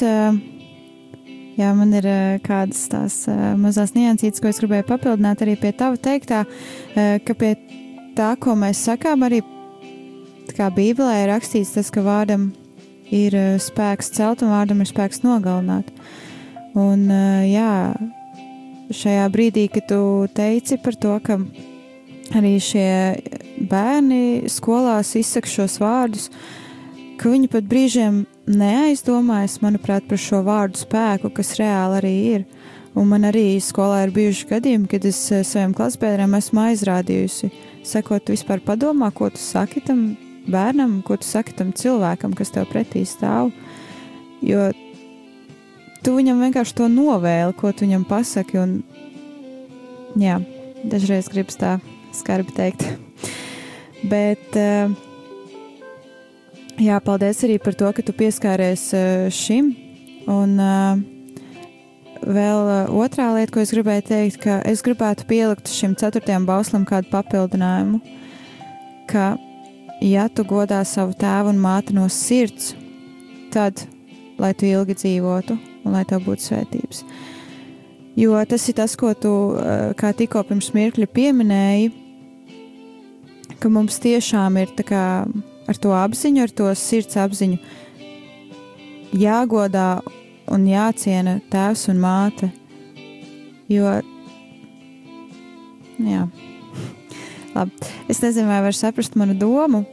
Jā, 1.59 1.73
man 1.75 1.91
ir 1.99 2.07
kādas 2.45 2.85
tās 2.87 3.15
mazas 3.59 3.91
niansītas, 3.97 4.39
ko 4.39 4.47
es 4.51 4.61
gribēju 4.63 4.87
papildināt 4.87 5.43
arī 5.43 5.57
pie 5.59 5.73
tava 5.75 5.99
teiktā, 5.99 6.45
ka 6.95 7.35
pie 7.35 7.57
tā, 8.15 8.29
ko 8.39 8.55
mēs 8.59 8.85
sakām, 8.87 9.25
arī 9.27 9.41
kā 10.55 10.69
Bībelē 10.75 11.25
ir 11.25 11.33
rakstīts, 11.33 11.75
tas, 11.75 11.91
ka 11.91 12.05
vārdam 12.07 12.53
ir 13.11 13.35
spēks 13.59 14.13
celt 14.15 14.45
un 14.47 14.55
vārdam 14.55 14.85
ir 14.85 14.91
spēks 14.91 15.25
nogalināt. 15.25 15.91
Un, 16.79 17.09
jā, 17.51 17.73
šajā 18.95 19.27
brīdī, 19.35 19.67
kad 19.73 19.89
tu 19.91 20.01
teici 20.39 20.79
par 20.85 20.95
to, 21.01 21.19
ka 21.25 21.41
arī 22.39 22.55
šie 22.63 22.89
bērni 23.69 24.49
skolās 24.53 25.15
izsaka 25.19 25.51
šos 25.51 25.79
vārdus, 25.83 26.29
ka 27.19 27.33
viņi 27.33 27.51
pat 27.51 27.67
brīžiem 27.67 28.27
neaizdomājas, 28.49 29.59
manuprāt, 29.65 30.07
par 30.09 30.21
šo 30.21 30.43
vārdu 30.47 30.81
spēku, 30.81 31.31
kas 31.35 31.57
reāli 31.61 32.01
arī 32.01 32.15
ir. 32.37 32.47
Un 32.99 33.11
man 33.11 33.27
arī 33.29 33.61
skolā 33.63 34.07
ir 34.07 34.15
bijuši 34.15 34.49
gadījumi, 34.49 34.89
kad 34.91 35.05
es 35.07 35.21
saviem 35.47 35.75
klasbiedriem 35.77 36.33
esmu 36.39 36.65
aizrādījusi, 36.65 37.51
sakot, 37.87 38.33
vispār 38.33 38.63
padomā, 38.65 39.13
ko 39.15 39.29
tu 39.31 39.43
saki 39.43 39.85
tam 39.85 40.17
bērnam, 40.49 40.99
ko 41.07 41.19
tu 41.21 41.29
saki 41.29 41.55
tam 41.59 41.71
cilvēkam, 41.77 42.35
kas 42.35 42.51
tev 42.55 42.67
pretī 42.73 43.05
stāv. 43.07 43.53
Jo 44.43 44.71
tu 46.03 46.15
viņam 46.17 46.41
vienkārši 46.47 46.79
to 46.81 46.89
novēli, 46.91 47.55
ko 47.59 47.73
tu 47.73 47.87
viņam 47.87 48.07
pasaki. 48.09 48.59
Un, 48.63 48.79
jā, 50.19 50.39
dažreiz 50.89 51.29
gribas 51.31 51.61
tā 51.61 51.77
skarbi 52.17 52.55
teikt. 52.57 52.87
Bet, 54.13 54.57
eh, 54.57 54.89
jā, 56.83 56.99
paldies 57.05 57.43
arī 57.47 57.59
par 57.63 57.77
to, 57.79 57.91
ka 57.95 58.05
tu 58.05 58.15
pieskāries 58.17 58.89
eh, 58.97 59.27
šim. 59.35 59.73
Un 60.29 60.55
eh, 60.63 61.01
vēl 62.23 62.73
otrā 62.99 63.31
lieta, 63.37 63.53
ko 63.55 63.63
es 63.63 63.73
gribēju 63.75 64.07
teikt, 64.11 64.41
ka 64.45 64.59
es 64.69 64.83
gribētu 64.85 65.27
pielikt 65.29 65.71
šim 65.73 65.97
ceturtajam 65.99 66.47
bauslam 66.49 66.87
kādu 66.89 67.11
papildinājumu, 67.13 68.03
ka 69.11 69.37
ja 70.05 70.29
tu 70.29 70.45
godā 70.47 70.83
savu 70.87 71.17
tēvu 71.19 71.55
un 71.55 71.63
māti 71.63 71.97
no 71.97 72.07
sirds, 72.13 72.75
tad, 73.55 73.87
lai 74.39 74.53
tu 74.55 74.69
ilgi 74.69 74.97
dzīvotu 74.99 75.57
un 75.85 75.97
lai 75.97 76.05
tev 76.09 76.27
būtu 76.27 76.51
svētības. 76.51 77.03
Jo 78.19 78.39
tas 78.51 78.65
ir 78.67 78.75
tas, 78.79 78.97
ko 78.99 79.13
tu 79.15 79.33
eh, 79.59 79.91
kā 79.99 80.13
tikko 80.17 80.43
pirms 80.49 80.73
mirkļa 80.75 81.09
pieminēji, 81.15 81.93
ka 83.63 83.71
mums 83.73 83.99
tiešām 84.03 84.59
ir 84.63 84.75
kā, 84.87 85.05
ar 85.69 85.77
to 85.81 85.93
apziņu, 85.97 86.43
ar 86.45 86.55
to 86.61 86.71
sirds 86.79 87.19
apziņu 87.21 87.59
jāgodā 89.17 90.01
un 90.53 90.65
jāciena 90.69 91.39
tēvs 91.53 91.89
un 91.93 92.01
māte. 92.03 92.51
Jo, 93.69 93.99
jā, 96.01 96.25
labi. 97.55 97.93
Es 98.09 98.23
nezinu, 98.25 98.49
vai 98.49 98.63
var 98.65 98.77
saprast 98.77 99.17
manu 99.21 99.37
domu, 99.37 99.85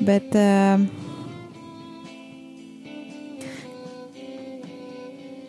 bet. 0.00 0.32
Uh, 0.32 0.88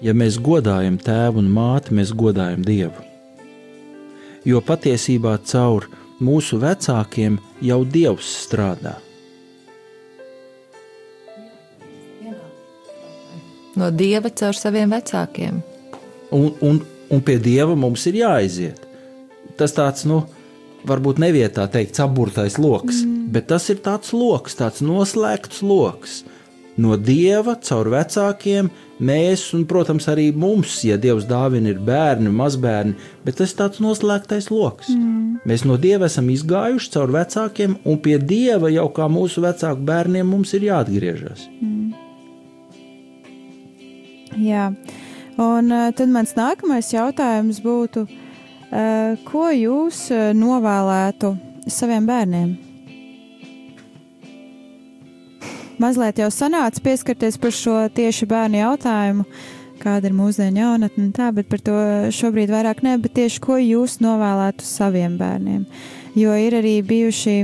ja 0.03 0.11
mēs 0.11 0.39
godājam 0.43 0.99
tēvu 0.99 1.39
un 1.43 1.49
māti, 1.51 1.95
mēs 1.95 2.11
godājam 2.15 2.65
Dievu. 2.67 3.07
Jo 4.43 4.59
patiesībā 4.59 5.37
caur 5.47 5.87
mūsu 6.19 6.59
vecākiem 6.59 7.39
jau 7.63 7.79
Dievs 7.87 8.27
strādā. 8.43 8.97
No 13.79 13.89
Dieva 13.89 14.29
caur 14.29 14.57
saviem 14.57 14.91
vecākiem. 14.93 15.61
Un, 16.33 16.51
un, 16.61 16.79
un 17.09 17.21
pie 17.25 17.39
Dieva 17.41 17.75
mums 17.77 18.05
ir 18.09 18.19
jāaiziet. 18.21 18.81
Tas 19.57 19.73
tāds, 19.75 20.05
nu, 20.09 20.23
varbūt 20.87 21.21
nevietā 21.21 21.65
teikt, 21.71 21.99
apburtais 22.03 22.59
lokus, 22.61 23.03
mm. 23.05 23.27
bet 23.33 23.49
tas 23.49 23.65
ir 23.73 23.81
tāds 23.85 24.13
lokus, 24.15 24.57
tāds 24.59 24.83
noslēgts 24.85 25.63
lokus. 25.65 26.21
No 26.73 26.95
Dieva 26.97 27.53
caur 27.61 27.91
vecākiem 27.93 28.71
mēs, 29.03 29.43
un, 29.53 29.67
protams, 29.69 30.07
arī 30.09 30.31
mums, 30.33 30.79
ja 30.85 30.97
Dievs 30.97 31.27
dāvina 31.29 31.69
ir 31.69 31.81
bērni, 31.85 32.31
mazbērni, 32.33 32.95
bet 33.25 33.37
tas 33.41 33.53
ir 33.53 33.59
tāds 33.59 33.81
noslēgtais 33.83 34.49
lokus. 34.49 34.89
Mm. 34.93 35.43
Mēs 35.49 35.65
no 35.69 35.77
Dieva 35.81 36.09
esam 36.09 36.31
izgājuši 36.33 36.93
caur 36.95 37.13
vecākiem, 37.13 37.77
un 37.85 38.01
pie 38.01 38.17
Dieva 38.21 38.73
jau 38.73 38.87
kā 38.95 39.09
mūsu 39.11 39.45
vecāku 39.45 39.85
bērniem 39.85 40.33
mums 40.33 40.53
ir 40.57 40.69
jāatgriežas. 40.71 41.45
Mm. 41.59 41.72
Jā, 44.41 44.71
un 45.37 45.71
uh, 45.71 45.87
tad 45.95 46.11
mans 46.13 46.35
nākamais 46.37 46.93
jautājums 46.93 47.61
būtu, 47.63 48.05
uh, 48.07 49.17
ko 49.27 49.49
jūs 49.53 50.05
uh, 50.13 50.29
novēlētu 50.37 51.35
saviem 51.69 52.07
bērniem? 52.09 52.53
mazliet 55.83 56.21
jau 56.21 56.29
sanāca 56.31 56.81
pieskarties 56.83 57.37
par 57.41 57.53
šo 57.55 57.75
tieši 57.95 58.27
bērnu 58.29 58.61
jautājumu, 58.61 59.25
kāda 59.81 60.09
ir 60.09 60.15
mūsdienu 60.15 60.61
jaunatne, 60.61 61.09
tā, 61.15 61.29
bet 61.35 61.49
par 61.51 61.63
to 61.65 61.75
šobrīd 62.15 62.53
vairāk 62.53 62.83
ne, 62.85 62.95
bet 63.01 63.15
tieši 63.17 63.41
ko 63.43 63.57
jūs 63.59 63.99
novēlētu 64.03 64.65
saviem 64.67 65.17
bērniem. 65.19 65.65
Jo 66.19 66.35
ir 66.39 66.59
arī 66.59 66.77
bijuši 66.87 67.37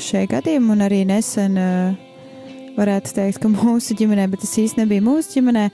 šie 0.00 0.26
gadījumi, 0.30 0.70
un 0.72 0.86
arī 0.86 1.02
nesen 1.08 1.58
varētu 2.78 3.14
teikt, 3.16 3.40
ka 3.42 3.50
mūsu 3.52 3.96
ģimenē, 3.98 4.28
bet 4.32 4.44
tas 4.44 4.54
īsti 4.62 4.82
nebija 4.82 5.04
mūsu 5.04 5.38
ģimenē, 5.38 5.66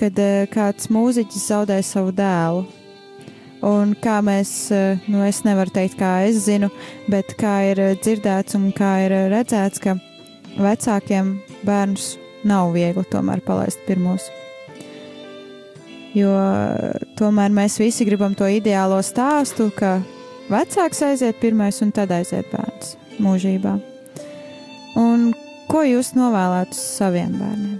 kad 0.00 0.20
kāds 0.52 0.90
mūziķis 0.92 1.48
zaudēja 1.52 1.86
savu 1.86 2.14
dēlu. 2.16 2.66
Un 3.66 3.92
kā 4.00 4.16
mēs, 4.24 4.70
nu, 5.12 5.20
es 5.26 5.42
nevaru 5.44 5.72
teikt, 5.74 5.98
kā 6.00 6.22
es 6.24 6.38
zinu, 6.46 6.70
bet 7.12 7.34
kā 7.40 7.58
ir 7.68 7.82
dzirdēts 8.00 8.56
un 8.56 8.70
kā 8.76 8.94
ir 9.04 9.14
redzēts, 9.34 9.82
ka 9.84 9.98
vecākiem 10.56 11.34
bērnus 11.68 12.14
nav 12.48 12.72
viegli 12.72 13.04
tomēr 13.12 13.42
palaist 13.44 13.82
pirmos. 13.84 14.30
Jo 16.16 16.32
tomēr 17.20 17.52
mēs 17.54 17.76
visi 17.78 18.06
gribam 18.08 18.32
to 18.34 18.48
ideālo 18.50 18.98
stāstu, 19.04 19.68
ka 19.76 19.98
vecāks 20.50 21.04
aiziet 21.06 21.38
pirmais 21.42 21.78
un 21.84 21.92
tad 21.94 22.10
aiziet 22.16 22.48
bērns 22.50 22.96
mūžībā. 23.20 23.76
Un 24.98 25.28
ko 25.70 25.84
jūs 25.86 26.14
novēlētu 26.18 26.74
saviem 26.76 27.36
bērniem? 27.38 27.78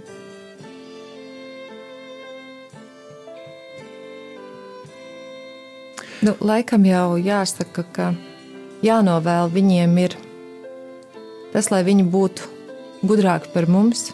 Nu, 6.21 6.35
laikam 6.37 6.85
jau 6.85 7.17
jāsaka, 7.17 7.83
ka 7.95 8.11
jānovēl 8.85 9.49
viņiem 9.51 9.95
ir 10.03 10.15
tas, 11.51 11.71
lai 11.73 11.81
viņi 11.87 12.05
būtu 12.13 12.45
gudrāki 13.09 13.49
par 13.55 13.65
mums. 13.65 14.11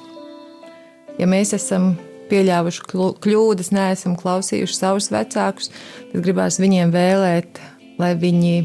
Ja 1.19 1.28
mēs 1.28 1.51
esam 1.57 1.97
pieļāvuši 2.32 2.88
kļūdas, 3.23 3.73
neesam 3.75 4.15
klausījuši 4.19 4.80
savus 4.80 5.11
vecākus, 5.11 5.69
tad 6.13 6.23
gribās 6.23 6.61
viņiem 6.63 6.95
vēlēt, 6.95 7.61
lai 7.99 8.13
viņi, 8.19 8.55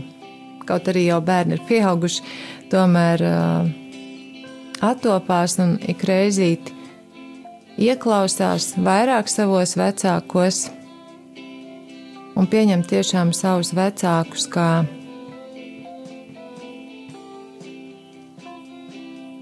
kaut 0.69 0.89
arī 0.93 1.09
jau 1.09 1.21
bērni 1.25 1.59
ir 1.59 1.67
pieauguši, 1.67 2.25
tomēr 2.71 3.27
uh, 3.27 3.73
attopās 4.83 5.59
un 5.63 5.77
ik 5.89 6.05
reizīti 6.09 6.75
ieklausās 7.81 8.73
vairāk 8.77 9.31
savos 9.31 9.77
vecākos 9.79 10.67
un 12.37 12.49
pieņem 12.49 12.83
tiešām 12.89 13.33
savus 13.37 13.73
vecākus 13.77 14.49
kā 14.53 14.69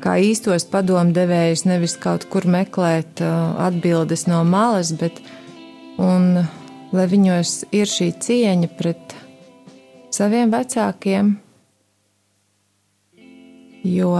kā 0.00 0.16
īstos 0.24 0.64
padomdevējus, 0.70 1.66
nevis 1.68 1.96
kaut 2.00 2.24
kur 2.32 2.46
meklēt 2.48 3.20
uh, 3.24 3.52
atbildes 3.66 4.26
no 4.30 4.40
malas, 4.48 4.94
bet 4.96 5.20
un, 6.00 6.40
lai 6.96 7.06
viņos 7.10 7.66
ir 7.76 7.90
šī 7.90 8.08
cieņa 8.24 8.70
pret 8.78 9.16
saviem 10.14 10.52
vecākiem, 10.54 11.34
jo 13.84 14.14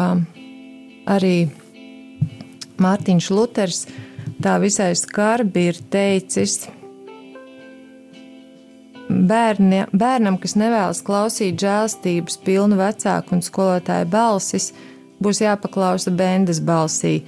arī 1.09 1.49
Mārtiņš 2.81 3.31
Luters 3.37 3.85
tā 4.41 4.57
visai 4.63 4.93
skarbi 4.97 5.69
ir 5.71 5.81
teicis. 5.93 6.63
Bērni, 9.11 9.85
bērnam, 9.91 10.39
kas 10.41 10.55
nevēlas 10.57 11.03
klausīt 11.05 11.61
žēlstības 11.61 12.39
pilnu 12.47 12.79
vecāku 12.79 13.37
un 13.37 13.43
skolotāju 13.45 14.07
balsis, 14.11 14.71
būs 15.21 15.43
jāpaklausa 15.43 16.13
bendas 16.15 16.61
balsī, 16.63 17.19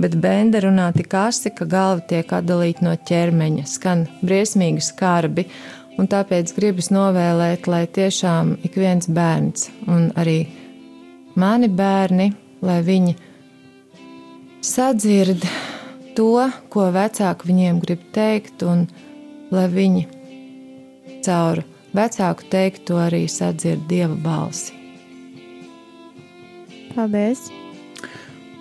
bet 0.00 0.18
benda 0.20 0.60
runā 0.62 0.90
tik 0.94 1.16
asi, 1.16 1.50
ka 1.50 1.64
galva 1.64 2.04
tiek 2.12 2.28
atdalīta 2.36 2.84
no 2.84 2.92
ķermeņa, 3.08 3.64
skan 3.66 4.04
briesmīgi 4.20 4.84
skarbi, 4.84 5.46
un 5.98 6.08
tāpēc 6.12 6.52
gribas 6.56 6.92
novēlēt, 6.92 7.66
lai 7.72 7.86
tiešām 7.88 8.58
ik 8.68 8.76
viens 8.78 9.08
bērns, 9.10 9.70
un 9.88 10.10
arī 10.20 10.44
mani 11.40 11.72
bērni, 11.72 12.30
lai 12.64 12.80
viņi 12.84 13.16
sadzird 14.64 15.44
to, 16.16 16.50
ko 16.72 16.88
vecāki 16.94 17.48
viņiem 17.50 17.80
grib 17.82 18.02
teikt, 18.14 18.64
un 18.66 18.86
lai 19.52 19.66
viņi 19.72 20.06
caur 21.24 21.62
vecāku 21.96 22.46
teikto 22.52 23.00
arī 23.00 23.24
sadzird 23.30 23.86
dieva 23.90 24.14
balsi. 24.14 24.76
Paldies! 26.94 27.48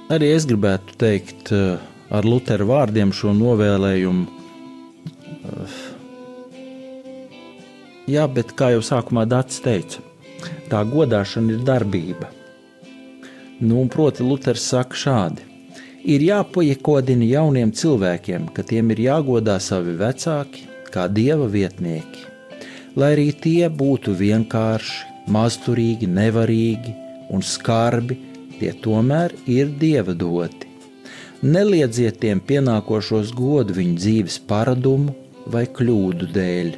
Arī 0.10 0.32
es 0.34 0.46
gribētu 0.50 0.96
teikt 0.98 1.52
eh, 1.54 1.78
ar 2.10 2.26
Lutera 2.26 2.66
vārdiem 2.66 3.12
šo 3.14 3.34
novēlējumu. 3.38 4.26
Eh, 5.30 5.78
jā, 8.16 8.26
bet 8.34 8.56
kā 8.58 8.72
jau 8.74 8.82
sākumā 8.86 9.28
Dārts 9.30 9.62
teica, 9.66 10.02
tā 10.72 10.82
godāšana 10.90 11.58
ir 11.58 11.66
darbība. 11.68 12.39
Nu, 13.60 13.88
proti, 13.92 14.24
Luters 14.24 14.64
saka 14.72 14.96
šādi: 14.96 15.44
ir 16.08 16.24
jāpajekodina 16.24 17.28
jauniem 17.28 17.74
cilvēkiem, 17.76 18.48
ka 18.56 18.64
tiem 18.64 18.94
ir 18.96 19.02
jāgodā 19.04 19.58
savi 19.60 19.98
vecāki, 20.00 20.64
kā 20.94 21.08
dieva 21.12 21.48
vietnieki, 21.52 22.24
lai 22.96 23.14
arī 23.18 23.28
tie 23.44 23.68
būtu 23.70 24.16
vienkārši, 24.16 25.06
mazturīgi, 25.30 26.08
nevarīgi, 26.08 26.96
un 27.30 27.44
skarbi, 27.46 28.18
tie 28.60 28.72
tomēr 28.86 29.36
ir 29.46 29.76
dieva 29.82 30.16
doti. 30.16 30.68
Neliedziet 31.44 32.20
tiem 32.24 32.40
pienākošos 32.44 33.36
godu 33.36 33.76
viņu 33.78 34.00
dzīves 34.00 34.40
paradumu 34.48 35.14
vai 35.48 35.66
kļūdu 35.68 36.32
dēļ. 36.36 36.72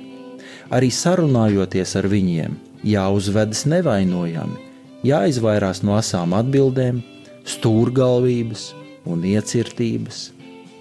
Arī 0.73 0.91
sarunājoties 0.93 1.95
ar 1.97 2.09
viņiem, 2.11 2.57
jāuzvedas 2.85 3.65
nevainojami, 3.69 4.70
jāizvairās 5.07 5.81
no 5.85 5.95
asām 5.97 6.35
atbildēm, 6.37 7.01
stūrgalvības 7.47 8.67
un 9.09 9.23
iecirtības, 9.25 10.23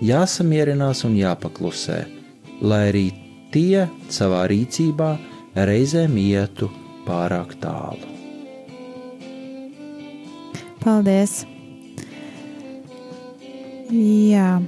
jāsamierinās 0.05 1.05
un 1.09 1.17
jāpaklusē, 1.19 2.01
lai 2.61 2.83
arī 2.91 3.07
tie 3.55 3.87
savā 4.13 4.45
rīcībā 4.51 5.15
reizēm 5.57 6.17
ietu 6.21 6.71
pārāk 7.07 7.57
tālu. 7.63 8.05
Paldies! 10.81 11.43
Jā, 13.91 14.61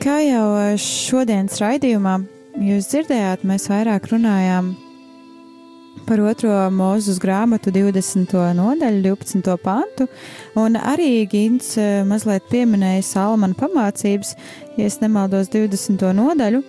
kā 0.00 0.20
jau 0.24 0.44
šodienas 0.80 1.58
raidījumā 1.60 2.14
jūs 2.64 2.88
dzirdējāt, 2.88 3.44
mēs 3.46 3.68
vairāk 3.68 4.08
runājām 4.08 4.72
par 4.72 4.89
otro 6.18 6.50
mūzes 6.74 7.20
grāmatu 7.22 7.70
20. 7.70 8.32
nodaļu, 8.58 9.02
12. 9.04 9.56
pantu, 9.62 10.08
un 10.58 10.74
arī 10.74 11.26
Gins 11.30 11.76
eh, 11.78 12.02
mazliet 12.04 12.48
pieminēja 12.50 13.04
Salmana 13.06 13.54
pamācības, 13.54 14.34
ja 14.76 14.86
es 14.86 14.98
nemaldos 15.00 15.50
20. 15.52 16.02
nodaļu, 16.18 16.62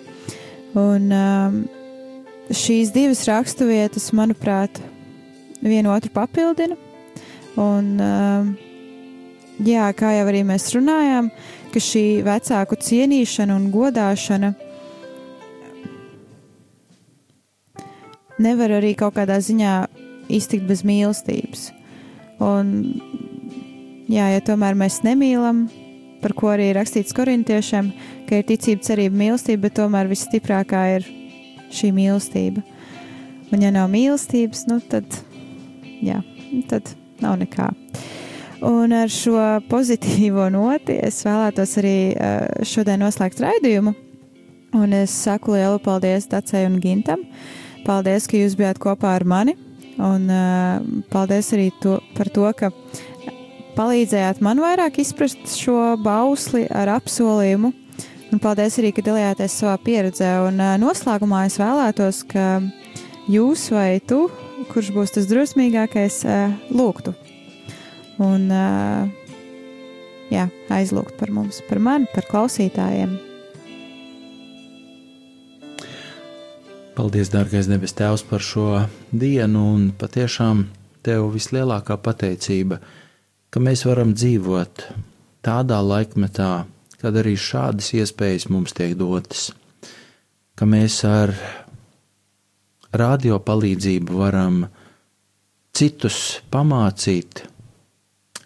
un 0.78 1.10
um, 1.12 1.62
šīs 2.54 2.94
divas 2.94 3.26
raksturvietas, 3.28 4.12
manuprāt, 4.14 4.82
vienu 5.62 5.94
otru 5.96 6.12
papildina, 6.14 6.78
un 7.58 7.96
um, 7.98 8.52
jā, 9.66 9.90
kā 9.98 10.14
jau 10.20 10.28
arī 10.30 10.44
mēs 10.48 10.70
runājām, 10.76 11.32
ka 11.74 11.82
šī 11.82 12.06
vecāku 12.28 12.78
cienīšana 12.78 13.58
un 13.58 13.72
godāšana 13.74 14.54
nevar 18.42 18.78
arī 18.80 18.94
kaut 18.98 19.16
kādā 19.18 19.40
ziņā 19.44 19.76
iztikt 20.32 20.68
bez 20.70 20.84
mīlestības. 20.88 21.70
Un, 22.42 22.74
jā, 24.10 24.32
ja 24.34 24.44
tomēr 24.46 24.78
mēs 24.78 25.02
nemīlam, 25.06 25.66
par 26.22 26.36
ko 26.38 26.52
arī 26.54 26.72
rakstīts 26.78 27.16
korintiešiem, 27.18 27.92
ka 28.30 28.42
ir 28.42 28.48
ticība, 28.50 28.86
cerība, 28.86 29.18
mīlestība, 29.24 29.68
bet 29.68 29.78
tomēr 29.82 30.10
visstiprākā 30.12 30.86
ir 30.98 31.08
šī 31.74 31.92
mīlestība. 31.96 32.64
Un, 33.52 33.62
ja 33.62 33.72
nav 33.74 33.90
mīlestības, 33.92 34.66
nu 34.72 34.80
tad, 34.92 35.06
jā, 36.02 36.22
tad 36.72 36.94
nav 37.22 37.40
nekā. 37.42 37.70
Un 38.62 38.94
ar 38.94 39.10
šo 39.10 39.42
pozitīvo 39.70 40.46
noti 40.54 41.00
es 41.02 41.24
vēlētos 41.26 41.74
arī 41.82 41.96
eh, 42.14 42.64
šodien 42.68 43.02
noslēgt 43.02 43.42
raidījumu. 43.42 43.96
Un 44.78 44.94
es 44.96 45.12
saku 45.26 45.58
lielu 45.58 45.82
paldies 45.84 46.30
Dacei 46.32 46.68
un 46.70 46.78
Gintam. 46.80 47.26
Paldies, 47.86 48.28
ka 48.30 48.40
jūs 48.40 48.58
bijāt 48.60 48.82
kopā 48.82 49.16
ar 49.18 49.26
mani. 49.28 49.56
Un 50.02 50.28
uh, 50.32 50.82
paldies 51.12 51.52
arī 51.56 51.70
to, 51.84 51.98
par 52.18 52.30
to, 52.34 52.46
ka 52.58 52.72
palīdzējāt 53.78 54.42
man 54.44 54.62
vairāk 54.62 55.02
izprast 55.02 55.56
šo 55.58 55.96
bausli 56.02 56.66
ar 56.70 56.94
apsolījumu. 56.98 57.74
Un 58.32 58.40
paldies 58.40 58.78
arī, 58.80 58.94
ka 58.96 59.04
dalījāties 59.06 59.58
savā 59.64 59.76
pieredzē. 59.84 60.36
Un 60.48 60.62
uh, 60.62 60.78
noslēgumā 60.82 61.46
es 61.50 61.60
vēlētos, 61.62 62.24
ka 62.32 62.62
jūs 63.32 63.68
vai 63.74 64.00
tu, 64.06 64.26
kurš 64.72 64.94
būs 64.96 65.18
tas 65.18 65.28
drusmīgākais, 65.32 66.24
uh, 66.30 66.56
lūgtu 66.72 67.16
un 68.22 68.52
jā, 70.32 70.46
aizlūgt 70.70 71.18
par 71.20 71.34
mums, 71.34 71.62
par 71.70 71.82
mani, 71.84 72.10
par 72.14 72.28
klausītājiem. 72.30 73.31
Paldies, 76.92 77.30
dārgais 77.32 77.70
debes 77.72 77.94
Tēvs, 77.96 78.26
par 78.28 78.44
šo 78.44 78.66
dienu, 79.16 79.62
un 79.78 79.84
patiešām 79.96 80.66
Tev 81.02 81.30
vislielākā 81.32 81.96
pateicība, 82.04 82.82
ka 83.50 83.62
mēs 83.64 83.86
varam 83.88 84.12
dzīvot 84.12 84.84
tādā 85.42 85.78
laikmetā, 85.82 86.50
kad 87.02 87.16
arī 87.18 87.38
šādas 87.40 87.94
iespējas 87.96 88.50
mums 88.52 88.76
tiek 88.76 88.98
dotas, 89.00 89.48
ka 90.60 90.68
mēs 90.68 91.00
ar 91.08 91.32
radio 92.92 93.40
palīdzību 93.40 94.18
varam 94.20 94.66
citus 95.74 96.42
pamācīt, 96.52 97.46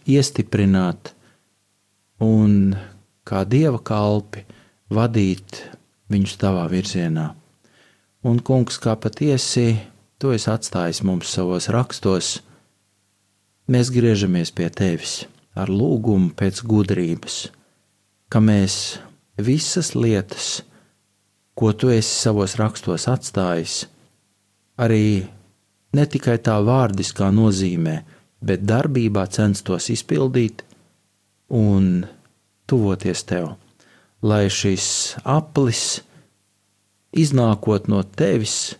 iestiprināt 0.05 1.15
un 2.21 2.75
kā 3.25 3.41
dieva 3.49 3.81
kalpi 3.81 4.45
vadīt 4.93 5.65
viņus 6.13 6.37
tavā 6.45 6.69
virzienā. 6.69 7.33
Un, 8.25 8.39
kungs, 8.41 8.79
kā 8.81 8.95
patiesi 8.97 9.75
tu 10.17 10.31
esi 10.33 10.49
atstājis 10.49 11.03
mums 11.05 11.29
savos 11.29 11.67
rakstos, 11.69 12.39
mēs 13.69 13.91
griežamies 13.93 14.49
pie 14.55 14.71
tevis 14.73 15.27
ar 15.53 15.69
lūgumu 15.69 16.31
pēc 16.33 16.63
gudrības, 16.65 17.35
ka 18.33 18.41
mēs 18.41 18.97
visas 19.37 19.93
lietas, 19.93 20.63
ko 21.53 21.69
tu 21.77 21.91
esi 21.93 22.09
savos 22.09 22.57
rakstos 22.57 23.05
atstājis, 23.11 23.75
arī 24.81 25.27
ne 25.93 26.05
tikai 26.09 26.39
tā 26.41 26.57
vārdiskā 26.65 27.29
nozīmē, 27.29 27.95
bet 28.41 28.65
darbībā 28.65 29.27
censtos 29.31 29.91
izpildīt 29.93 30.65
un 31.53 32.07
tuvoties 32.65 33.21
tev, 33.29 33.53
lai 34.25 34.47
šis 34.49 35.15
aplis, 35.23 36.01
iznākot 37.15 37.87
no 37.91 38.03
tevis 38.03 38.75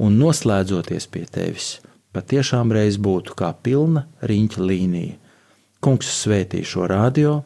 un 0.00 0.18
noslēdzoties 0.20 1.08
pie 1.10 1.24
tevis, 1.30 1.78
patiešām 2.14 2.72
reiz 2.74 2.98
būtu 3.00 3.36
kā 3.38 3.52
pilna 3.64 4.06
riņķa 4.22 4.68
līnija. 4.70 5.18
Kungs 5.84 6.08
svētī 6.22 6.62
šo 6.64 6.86
radio, 6.88 7.42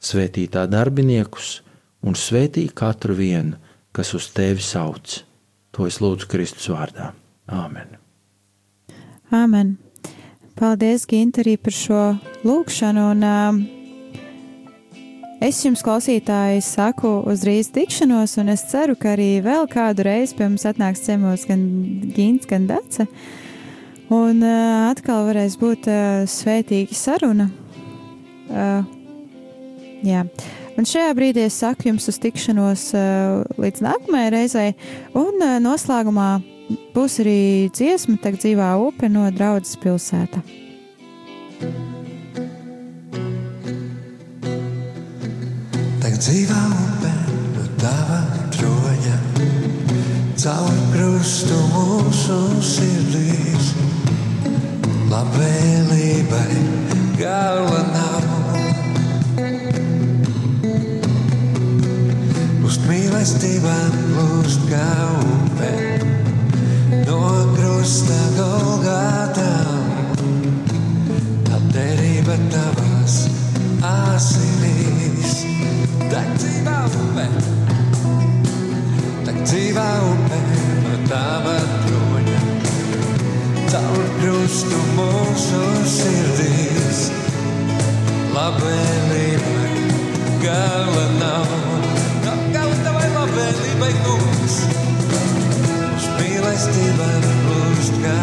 svētī 0.00 0.46
tā 0.48 0.64
darbiniekus 0.70 1.60
un 2.06 2.16
svētī 2.16 2.66
katru 2.74 3.16
vienu, 3.18 3.58
kas 3.92 4.14
uz 4.16 4.30
tevi 4.32 4.64
sauc. 4.64 5.20
To 5.72 5.86
es 5.88 6.00
lūdzu 6.04 6.28
Kristus 6.28 6.68
vārdā. 6.72 7.12
Āmen! 7.48 7.96
Āmen! 9.32 9.76
Paldies, 10.56 11.06
Gint, 11.08 11.38
arī 11.40 11.56
par 11.56 11.74
šo 11.74 12.00
lūkšanu. 12.44 13.06
Un, 13.12 13.24
uh, 13.24 13.81
es 15.42 15.58
jums, 15.64 15.82
klausītāji, 15.84 16.62
saku 16.64 17.10
uzdrīz 17.28 17.72
tikšanos, 17.74 18.36
un 18.40 18.52
es 18.54 18.64
ceru, 18.70 18.94
ka 18.98 19.12
arī 19.16 19.42
vēl 19.44 19.66
kādu 19.70 20.06
reizi 20.06 20.36
pie 20.38 20.46
mums 20.46 20.66
atnāks 20.68 21.02
ciemos 21.06 21.46
gan 21.48 21.62
Gints, 22.14 22.48
gan 22.50 22.68
Dace. 22.70 23.08
Un 24.12 24.42
uh, 24.44 24.90
atkal 24.90 25.26
varēs 25.30 25.56
būt 25.60 25.88
uh, 25.90 26.24
svētīga 26.28 26.96
saruna. 26.96 27.48
Uh, 28.52 28.82
jā. 30.06 30.26
Un 30.78 30.88
šajā 30.88 31.14
brīdī 31.16 31.46
es 31.48 31.60
saku 31.60 31.90
jums 31.90 32.08
uz 32.12 32.20
tikšanos 32.22 32.88
uh, 32.96 33.42
līdz 33.60 33.84
nākamajai 33.86 34.34
reizei, 34.36 34.68
un 35.16 35.40
uh, 35.40 35.56
noslēgumā 35.64 36.30
būs 36.96 37.18
arī 37.24 37.40
dziesma, 37.74 38.18
tā 38.22 38.34
dzīvā 38.36 38.74
upe 38.84 39.10
no 39.12 39.26
draudzes 39.34 39.80
pilsēta. 39.82 40.44
Tā 41.62 42.01
dzīvā 46.22 46.58
upe 46.78 47.08
no 47.26 47.62
tava 47.82 48.18
troņa, 48.54 49.14
caur 50.38 50.76
krustu 50.92 51.56
mūsu 51.72 52.36
sirdīs, 52.62 53.72
labvēlībai 55.10 56.60
gala 57.18 57.80
nav. 57.88 58.28
Uz 62.70 62.78
mīlestībām 62.86 63.98
plūst 64.12 64.68
kā 64.70 64.86
upe 65.34 65.72
no 67.08 67.22
krusta 67.56 68.20
Golgātām. 68.38 70.14
Tā 71.50 71.58
derība 71.74 72.38
tavās 72.54 73.24
asinīs, 73.90 75.42
upe, 76.00 77.26
tā 79.26 79.34
dzīvā 79.42 79.86
upe 80.08 80.38
no 80.84 80.94
tava 81.10 81.56
troņa. 81.84 82.40
Caur 83.72 84.06
krustu 84.18 84.80
mūsu 84.96 85.62
sirdīs, 85.96 87.02
labvēlībai 88.36 89.86
gala 90.44 91.06
nav. 91.20 91.56
Nav 92.26 92.44
gala 92.56 92.78
tavai 92.86 93.08
labvēlībai, 93.16 93.92
kungs 94.06 94.60
mīlestībām 96.18 97.30
plūst 97.46 97.98
kā 98.04 98.18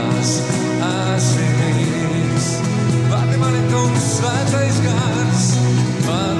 tavās 0.00 0.34
asinīs. 0.86 2.50
Vadi 3.10 3.40
mani, 3.42 3.62
kungs, 3.72 4.10
svētais 4.16 4.82
gars, 4.86 5.48
vadi 6.06 6.39